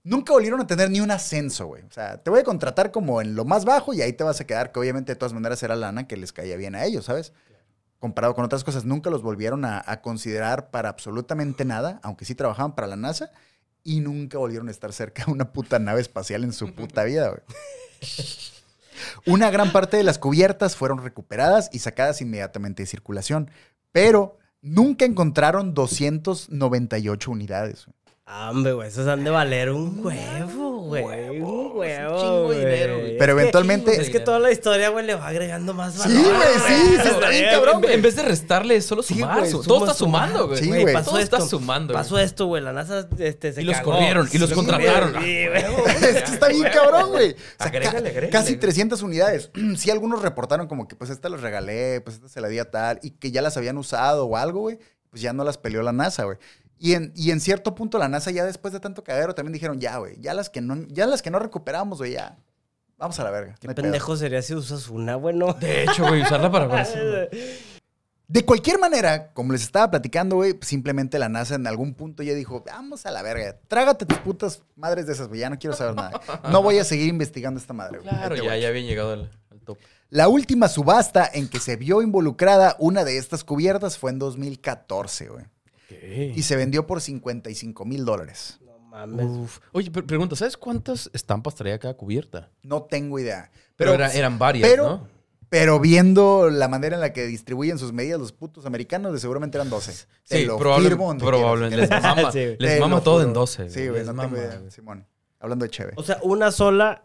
[0.08, 1.82] nunca volvieron a tener ni un ascenso, güey.
[1.84, 4.40] O sea, te voy a contratar como en lo más bajo y ahí te vas
[4.40, 7.04] a quedar, que obviamente de todas maneras era lana que les caía bien a ellos,
[7.04, 7.32] ¿sabes?
[7.98, 12.34] Comparado con otras cosas, nunca los volvieron a, a considerar para absolutamente nada, aunque sí
[12.34, 13.30] trabajaban para la NASA,
[13.84, 17.28] y nunca volvieron a estar cerca de una puta nave espacial en su puta vida,
[17.28, 17.42] güey.
[19.26, 23.50] Una gran parte de las cubiertas fueron recuperadas y sacadas inmediatamente de circulación,
[23.92, 27.86] pero nunca encontraron 298 unidades.
[27.86, 27.97] güey.
[28.30, 31.02] Ah, Hombre, güey, esos han de valer un huevo, güey.
[31.40, 32.12] Un huevo.
[32.14, 33.16] un chingo de dinero, güey.
[33.18, 36.00] Pero Es que- eventualmente- Es que toda la historia, güey, le va agregando más Sí,
[36.14, 36.36] valor.
[36.36, 37.94] güey, sí, sí, está bien cabrón, En, güey.
[37.94, 39.38] en vez de restarle, es solo Sí, sumar.
[39.38, 40.26] güey, suma, todo está suma.
[40.26, 40.58] sumando, güey.
[40.60, 41.36] Sí, Güey, Todo esto.
[41.36, 42.02] está sumando, güey.
[42.04, 42.62] Pasó esto, güey.
[42.62, 43.92] La NASA este, se Y los cagó.
[43.92, 45.12] corrieron, y los Sí, contrataron.
[45.22, 45.64] Sí, güey.
[46.02, 47.30] es que está bien cabrón, güey.
[47.32, 48.28] O sea, Agrégale, agrégale.
[48.28, 49.50] Casi 300 unidades.
[49.78, 52.70] Sí, algunos reportaron como que pues esta las regalé, pues esta se la di a
[52.70, 54.78] tal, y que ya las habían usado o algo, güey.
[55.10, 56.36] pues ya no las peleó la NASA, güey.
[56.78, 59.80] Y en, y en cierto punto la NASA ya después de tanto cagadero también dijeron,
[59.80, 62.38] ya, güey, ya las que no, ya las que no recuperamos, güey, ya.
[62.96, 63.54] Vamos a la verga.
[63.60, 63.82] Qué no hay pedo".
[63.84, 65.52] pendejo sería si usas una, bueno.
[65.54, 66.98] De hecho, güey, usarla para ver eso.
[68.26, 72.34] De cualquier manera, como les estaba platicando, güey, simplemente la NASA en algún punto ya
[72.34, 75.74] dijo, vamos a la verga, trágate tus putas madres de esas, güey, ya no quiero
[75.74, 76.20] saber nada.
[76.50, 78.10] No voy a seguir investigando esta madre, güey.
[78.10, 78.60] Claro, ya, güey.
[78.60, 79.78] ya habían llegado al, al top.
[80.10, 85.28] La última subasta en que se vio involucrada una de estas cubiertas fue en 2014,
[85.28, 85.44] güey.
[85.90, 88.58] Y se vendió por 55 mil dólares.
[88.64, 89.26] No mames.
[89.26, 89.58] Uf.
[89.72, 92.50] Oye, pero pregunta, ¿sabes cuántas estampas traía cada cubierta?
[92.62, 93.50] No tengo idea.
[93.76, 95.18] Pero, era- eran varias, pero- ¿no?
[95.50, 99.56] Pero viendo la manera en la que distribuyen sus medidas los putos americanos, de seguramente
[99.56, 99.92] eran 12.
[100.28, 101.76] Te Sí, lo probable- firmo donde probablemente.
[101.78, 103.70] Les mama, Sí, les todo en 12.
[103.70, 104.70] Sí, güey, no mama, tengo idea.
[104.70, 105.06] Simón,
[105.40, 105.92] hablando de Cheve.
[105.96, 107.02] O sea, una sola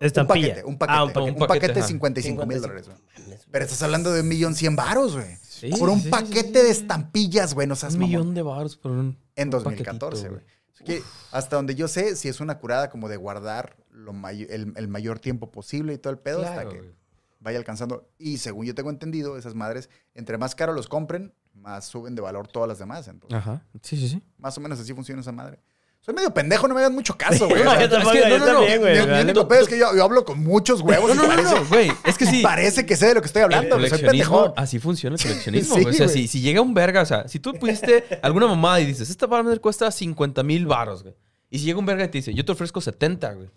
[0.00, 0.48] Un estampilla.
[0.48, 0.96] paquete, un paquete.
[0.98, 1.42] Ah, un un paquete, paquete.
[1.42, 1.88] Un paquete, de ajá.
[1.88, 2.88] 55 mil 55.
[2.88, 3.38] dólares, güey.
[3.50, 5.36] Pero estás hablando de un millón cien varos, güey.
[5.54, 8.10] Sí, por un sí, paquete sí, de estampillas, güey, no seas Un mamón.
[8.10, 9.16] millón de baros por un.
[9.36, 11.02] En un 2014, paquetito, güey.
[11.32, 14.88] Hasta donde yo sé, si es una curada como de guardar lo may- el, el
[14.88, 16.92] mayor tiempo posible y todo el pedo hasta que
[17.40, 18.08] vaya alcanzando.
[18.18, 22.22] Y según yo tengo entendido, esas madres, entre más caro los compren, más suben de
[22.22, 23.06] valor todas las demás.
[23.08, 23.64] Entonces, Ajá.
[23.82, 24.22] Sí, sí, sí.
[24.38, 25.60] más o menos así funciona esa madre.
[26.04, 27.62] Soy medio pendejo, no me hagan mucho caso, güey.
[27.64, 28.52] No, yo tampoco, es que- no, no, no.
[28.58, 28.94] también, güey.
[28.94, 31.28] mi- mi Vale, único pedo es que yo, yo hablo con muchos huevos No, no,
[31.28, 31.90] parece, no, güey.
[32.04, 32.42] Es que sí.
[32.42, 33.78] parece que sé de lo que estoy El hablando.
[33.78, 34.52] güey, Soy pendejo.
[34.56, 35.74] así funciona el coleccionismo.
[35.76, 35.94] Sí, güey.
[35.94, 38.86] o sea, si, si llega un verga, o sea, si tú pusiste alguna mamada y
[38.86, 41.14] dices, esta madre cuesta 50 mil baros, güey.
[41.50, 43.48] Y si llega un verga y te dice, yo te ofrezco 70, güey.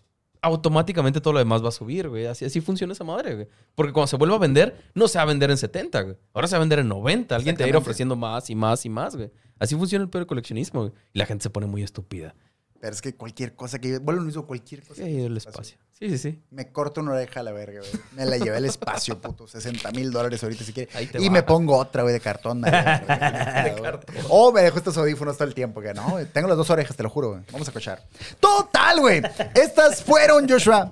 [0.42, 2.26] Automáticamente todo lo demás va a subir, güey.
[2.26, 3.48] Así, así funciona esa madre, güey.
[3.76, 6.16] Porque cuando se vuelva a vender, no se va a vender en 70, güey.
[6.34, 7.36] Ahora se va a vender en 90.
[7.36, 9.32] Alguien te va a ir ofreciendo más y más y más, güey.
[9.60, 10.94] Así funciona el peor coleccionismo, güey.
[11.14, 12.36] Y la gente se pone muy estúpida.
[12.80, 14.00] Pero es que cualquier cosa que yo...
[14.00, 15.04] Vuelvo lo mismo, cualquier cosa.
[15.04, 15.78] Sí, el espacio.
[15.98, 16.44] Sí, sí, sí.
[16.52, 17.92] Me corto una oreja a la verga, güey.
[18.14, 19.48] Me la llevé al espacio, puto.
[19.48, 20.92] 60 mil dólares ahorita si quiere.
[20.94, 22.62] Ahí te Y me pongo otra, güey, de cartón.
[22.62, 24.16] De cartón.
[24.30, 27.04] O me dejo estos audífonos todo el tiempo, que no, tengo las dos orejas, te
[27.04, 27.42] lo juro, güey.
[27.52, 28.08] Vamos a cochar.
[28.40, 29.22] Total, güey.
[29.56, 30.92] Estas fueron, Joshua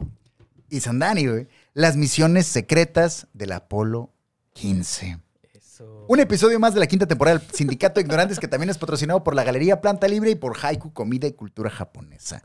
[0.70, 4.14] y Sandani, güey, las misiones secretas del Apolo
[4.54, 5.20] 15.
[5.76, 6.05] Eso.
[6.07, 9.26] Un episodio más de la quinta temporada del Sindicato de Ignorantes, que también es patrocinado
[9.26, 12.41] por la Galería Planta Libre y por Haiku Comida y Cultura Japonesa.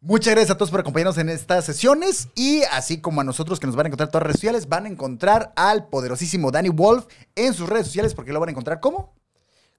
[0.00, 3.66] Muchas gracias a todos por acompañarnos en estas sesiones y así como a nosotros que
[3.66, 6.68] nos van a encontrar en todas las redes sociales, van a encontrar al poderosísimo Danny
[6.68, 9.16] Wolf en sus redes sociales porque lo van a encontrar como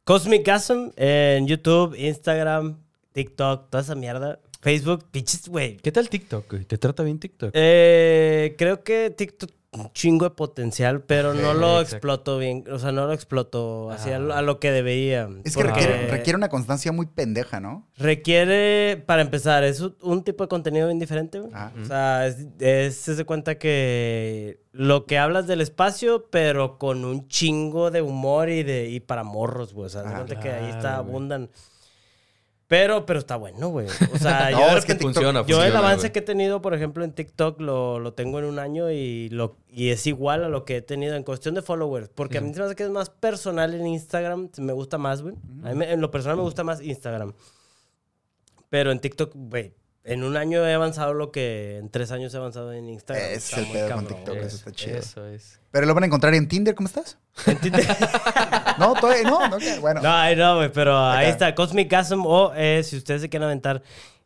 [0.03, 2.77] Cosmic Gasm en YouTube, Instagram,
[3.13, 4.41] TikTok, toda esa mierda.
[4.59, 5.77] Facebook, pinches, güey.
[5.77, 6.65] ¿Qué tal TikTok, güey?
[6.65, 7.51] ¿Te trata bien TikTok?
[7.53, 11.95] Eh, creo que TikTok un chingo de potencial, pero no lo exacto.
[11.97, 12.63] exploto bien.
[12.71, 14.39] O sea, no lo exploto así a, lo, Ah.
[14.39, 15.29] a lo que debería.
[15.43, 17.87] es que requiere, requiere una constancia muy pendeja, ¿no?
[17.97, 21.39] requiere, para empezar, es un- tipo de contenido bien diferente.
[21.39, 21.53] güey.
[21.53, 21.71] Ajá.
[21.81, 27.05] O sea, es, es- se da cuenta que lo que hablas del espacio, pero con
[27.05, 29.85] un chingo de humor y de y para morros, güey.
[29.87, 31.13] O sea, se Ah, cuenta que ahí está, güey.
[32.77, 33.87] Pero, pero está bueno, güey.
[34.13, 36.11] O sea, No, yo, es que funciona, yo el avance güey.
[36.11, 39.55] que he tenido, por ejemplo, en TikTok lo, lo tengo en un año y, lo,
[39.69, 42.09] y es igual a lo que he tenido en cuestión de followers.
[42.13, 44.49] Porque a mí se me hace que es más personal en Instagram.
[44.57, 45.35] Me gusta más, güey.
[45.63, 47.33] A mí me- en lo personal me gusta más Instagram.
[48.69, 49.73] Pero en TikTok, güey,
[50.05, 53.25] en un año he avanzado lo que en tres años he avanzado en Instagram.
[53.25, 54.97] Está es el pedo con TikTok, eso está chido.
[54.97, 55.59] Eso es.
[55.71, 57.17] Pero lo van a encontrar en Tinder, ¿cómo estás?
[57.47, 57.85] En Tinder-
[58.77, 60.01] No, todavía no, no, bueno.
[60.01, 63.81] No, no, güey, pero ahí está, Cosmic Gasm, o eh, si ustedes se quieren aventar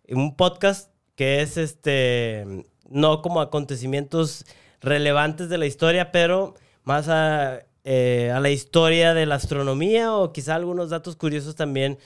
[0.10, 4.46] un podcast que es este, no como acontecimientos
[4.82, 10.32] relevantes de la historia, pero más a, eh, a la historia de la astronomía o
[10.34, 11.98] quizá algunos datos curiosos también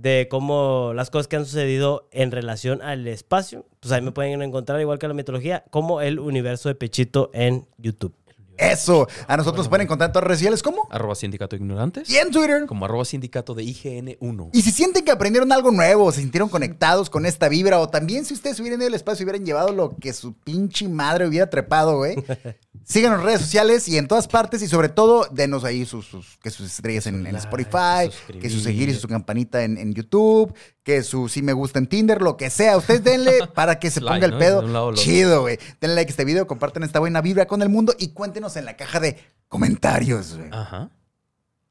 [0.00, 3.66] de cómo las cosas que han sucedido en relación al espacio.
[3.80, 7.66] Pues ahí me pueden encontrar, igual que la mitología, como el universo de Pechito en
[7.78, 8.14] YouTube.
[8.60, 9.08] Eso.
[9.26, 10.86] A nosotros nos pueden encontrar en todas las redes sociales, ¿cómo?
[10.90, 12.10] Arroba sindicato ignorantes.
[12.10, 12.66] Y en Twitter.
[12.66, 14.50] Como arroba sindicato de IGN1.
[14.52, 18.26] Y si sienten que aprendieron algo nuevo, se sintieron conectados con esta vibra, o también
[18.26, 21.48] si ustedes hubieran ido al espacio y hubieran llevado lo que su pinche madre hubiera
[21.48, 22.16] trepado, güey.
[22.84, 26.38] Síganos en redes sociales y en todas partes, y sobre todo, denos ahí sus, sus-
[26.38, 28.42] que sus estrellas en, Spotify, suscribir.
[28.42, 30.54] que su seguir y su campanita en, en YouTube,
[30.84, 32.76] que su si me gusta en Tinder, lo que sea.
[32.76, 34.94] Ustedes denle para que se Like, ponga el pedo.
[34.94, 35.58] Chido, güey.
[35.80, 38.64] Denle like a este video, compartan esta buena vibra con el mundo y cuéntenos en
[38.64, 39.18] la caja de
[39.48, 40.90] comentarios, güey Ajá.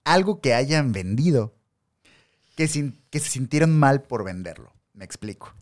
[0.03, 1.55] algo que hayan vendido
[2.57, 4.73] que, sin- que se sintieron mal por venderlo.
[4.93, 5.53] Me explico.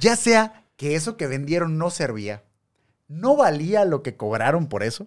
[0.00, 2.44] Ya sea que eso que vendieron no servía,
[3.10, 5.06] no valía lo que cobraron por eso,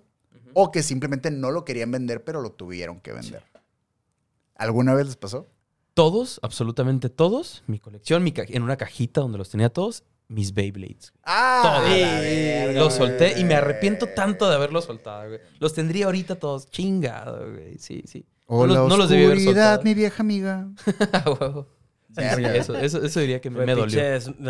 [0.54, 3.41] o que simplemente no lo querían vender, pero lo tuvieron que vender.
[4.56, 5.47] ¿Alguna vez les pasó?
[5.95, 10.54] Todos, absolutamente todos, mi colección, mi ca- en una cajita donde los tenía todos, mis
[10.54, 11.14] Beyblades.
[11.24, 11.89] Ah, Todos.
[11.89, 15.39] la Los solté y me arrepiento tanto de haberlos soltado, güey.
[15.60, 17.78] Los tendría ahorita todos chingado, güey.
[17.78, 18.26] Sí, sí.
[18.47, 19.84] Hola, no los debí haber oscuridad, soltado.
[19.84, 20.68] mi vieja amiga.
[22.18, 24.01] Eso, eso, eso diría que me, dolió.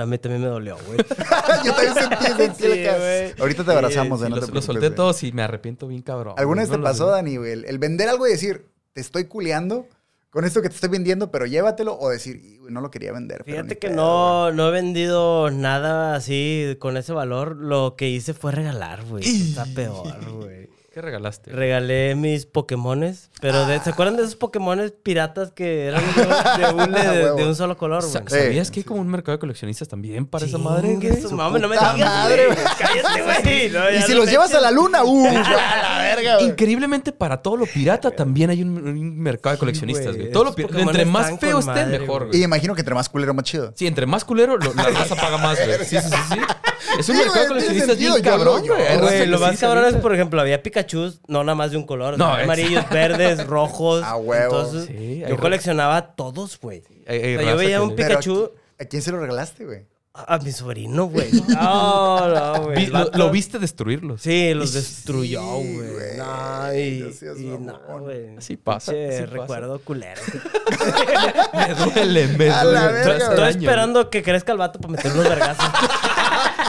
[0.02, 0.98] a mí también me dolió, güey.
[1.66, 3.34] Yo también sentí, sentí Sí, güey.
[3.40, 6.02] Ahorita te abrazamos, Sí, eh, no los, te preocupes, solté todos y me arrepiento bien
[6.02, 6.36] cabrón.
[6.38, 7.08] ¿Alguna vez te No pasó.
[7.08, 7.52] Dani, güey?
[7.54, 9.88] El, el vender algo y decir, te estoy culeando
[10.34, 13.12] con esto que te estoy vendiendo, pero llévatelo, o decir, "Y, güey, no lo quería
[13.12, 13.44] vender.
[13.44, 17.56] Fíjate que pedo, no, no he vendido nada así con ese valor.
[17.56, 19.24] Lo que hice fue regalar, güey.
[19.24, 20.73] Está peor, güey.
[20.94, 21.50] ¿Qué regalaste?
[21.52, 26.72] Regalé mis Pokémones, pero de- ¿se acuerdan de esos Pokémones piratas que eran de, de
[26.72, 28.24] un, de- de un solo color, güey?
[28.28, 31.20] ¿Sabías que hay como un mercado de coleccionistas también para esa madre, güey?
[31.20, 32.58] su madre, no me digas, madre, güey.
[32.78, 33.70] Cállate, güey.
[33.72, 35.26] No, Y si no los llevas a la luna, ¡uh!
[35.28, 36.50] a la verga, güey.
[36.50, 40.32] Increíblemente para todo lo pirata también hay un, un mercado de coleccionistas, güey.
[40.32, 42.44] Todo lo Esos pi- Pokémon entre más feo esté, madre, mejor, Y güey.
[42.44, 43.74] imagino que entre más culero, más chido.
[43.76, 45.76] Sí, entre más culero, lo- la raza paga más, güey.
[45.88, 46.40] Sí, sí, sí, sí.
[47.00, 49.10] Es un Sí, mercado de coleccionistas bien lo- cabrón, güey.
[49.10, 50.83] Que lo más cabrón es, por ejemplo, había Pikachu,
[51.28, 52.18] no nada más de un color.
[52.18, 54.04] No, es- amarillos, verdes, rojos.
[54.04, 54.44] A huevo.
[54.62, 56.84] Entonces, Sí, yo coleccionaba todos, güey.
[57.08, 59.86] Hay- hay O sea, yo veía un Pikachu ¿A quién se lo regalaste, güey?
[60.16, 61.32] a, a mi sobrino, güey.
[61.48, 62.88] No, no, güey.
[63.14, 64.22] Lo, viste destruirlos.
[64.22, 65.74] Sí, los Sí, destruyó, güey.
[65.76, 66.18] güey.
[66.18, 67.16] No, y,
[67.62, 68.38] No y güey.
[68.38, 69.34] Así pasa, Pinche así pasa.
[69.42, 70.22] recuerdo culero.
[71.54, 72.94] Me duele, me duele.
[72.94, 75.66] verga, Estoy esperando que crezca el vato para meter unos vergazos.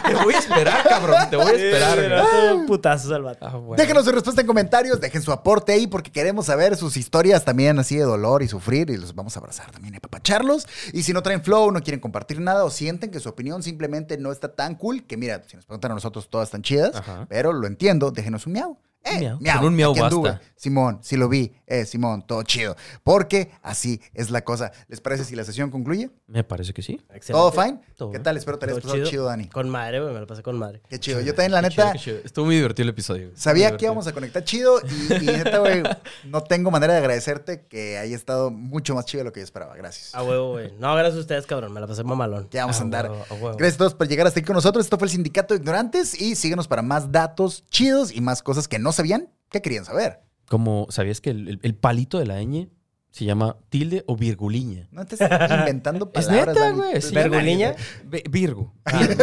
[0.06, 1.16] Te voy a esperar, cabrón.
[1.30, 2.66] Te voy a esperar, Sí, güey.
[2.66, 3.46] putazos al vato.
[3.46, 3.80] Ah, bueno.
[3.82, 7.78] Déjenos su respuesta en comentarios, dejen su aporte ahí porque queremos saber sus historias también
[7.78, 10.66] así de dolor y sufrir y los vamos a abrazar también y apapacharlos.
[10.92, 14.18] Y si no traen flow, no quieren compartir nada o sienten que su opinión simplemente
[14.18, 17.26] no está tan cool, que mira, si nos preguntan a nosotros todas están chidas, Ajá.
[17.28, 18.78] pero lo entiendo, déjenos un miau.
[19.04, 19.38] Eh, Miau.
[19.40, 19.58] miau.
[19.58, 20.30] Con un miau anduve.
[20.30, 20.46] basta.
[20.56, 21.52] Simón, sí lo vi.
[21.66, 22.74] Eh, Simón, todo chido.
[23.02, 24.72] Porque así es la cosa.
[24.88, 26.08] ¿Les parece si la sesión concluye?
[26.26, 26.94] Me parece que sí.
[27.12, 27.32] Excelente.
[27.32, 27.80] ¿Todo fine?
[27.96, 28.22] Todo ¿Qué bien.
[28.22, 28.36] tal?
[28.38, 29.48] Espero te hayas Todo pasado chido, Dani.
[29.48, 30.80] Con madre, güey, me lo pasé con madre.
[30.88, 31.20] Qué chido.
[31.20, 32.18] Yo también, la Qué neta, chido, qué chido.
[32.24, 33.30] Estuvo muy divertido el episodio.
[33.34, 35.82] Sabía que íbamos a conectar chido y, y neta, güey,
[36.24, 39.44] no tengo manera de agradecerte que haya estado mucho más chido de lo que yo
[39.44, 39.76] esperaba.
[39.76, 40.14] Gracias.
[40.14, 40.72] A huevo, güey.
[40.78, 41.72] No, gracias a ustedes, cabrón.
[41.74, 42.48] Me la pasé mamalón.
[42.50, 43.10] Ya vamos a andar.
[43.10, 43.56] huevo, a huevo.
[43.58, 44.86] Gracias a todos por llegar hasta aquí con nosotros.
[44.86, 48.66] Esto fue el Sindicato de Ignorantes y síguenos para más datos chidos y más cosas
[48.66, 50.20] que no sabían que querían saber.
[50.48, 52.68] Como, ¿sabías que el, el- el palito de la ñ
[53.10, 54.88] se llama tilde o virguliña?
[54.90, 56.54] No te estés inventando Es palabras.
[56.54, 56.76] neta, Dani.
[56.76, 57.02] güey.
[57.02, 57.14] sí.
[57.14, 57.74] ¿Verguliña?
[58.04, 58.74] Ve- Virgo.
[58.92, 59.16] Mira,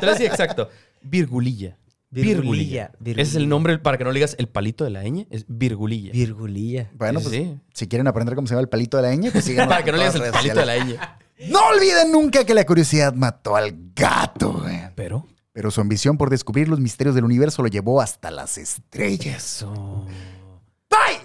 [0.00, 0.68] te lo decía exacto.
[1.02, 1.78] Virgulilla.
[2.10, 2.92] Virgulilla.
[3.04, 5.46] Ese es el nombre para que no le digas el palito de la ñ, es
[5.48, 6.12] virgulilla.
[6.12, 6.90] Virgulilla.
[6.94, 7.60] Bueno, Sí, pues sí.
[7.72, 9.90] si quieren aprender cómo se llama el palito de la ñ, pues síganos para que
[9.90, 10.96] no le digas el palito de la ñ.
[11.50, 14.78] No olviden nunca que la curiosidad mató al gato, güey.
[14.94, 15.26] Pero.
[15.54, 19.36] Pero su ambición por descubrir los misterios del universo lo llevó hasta las estrellas.
[19.36, 20.04] Eso.
[20.90, 21.20] ¡Bye!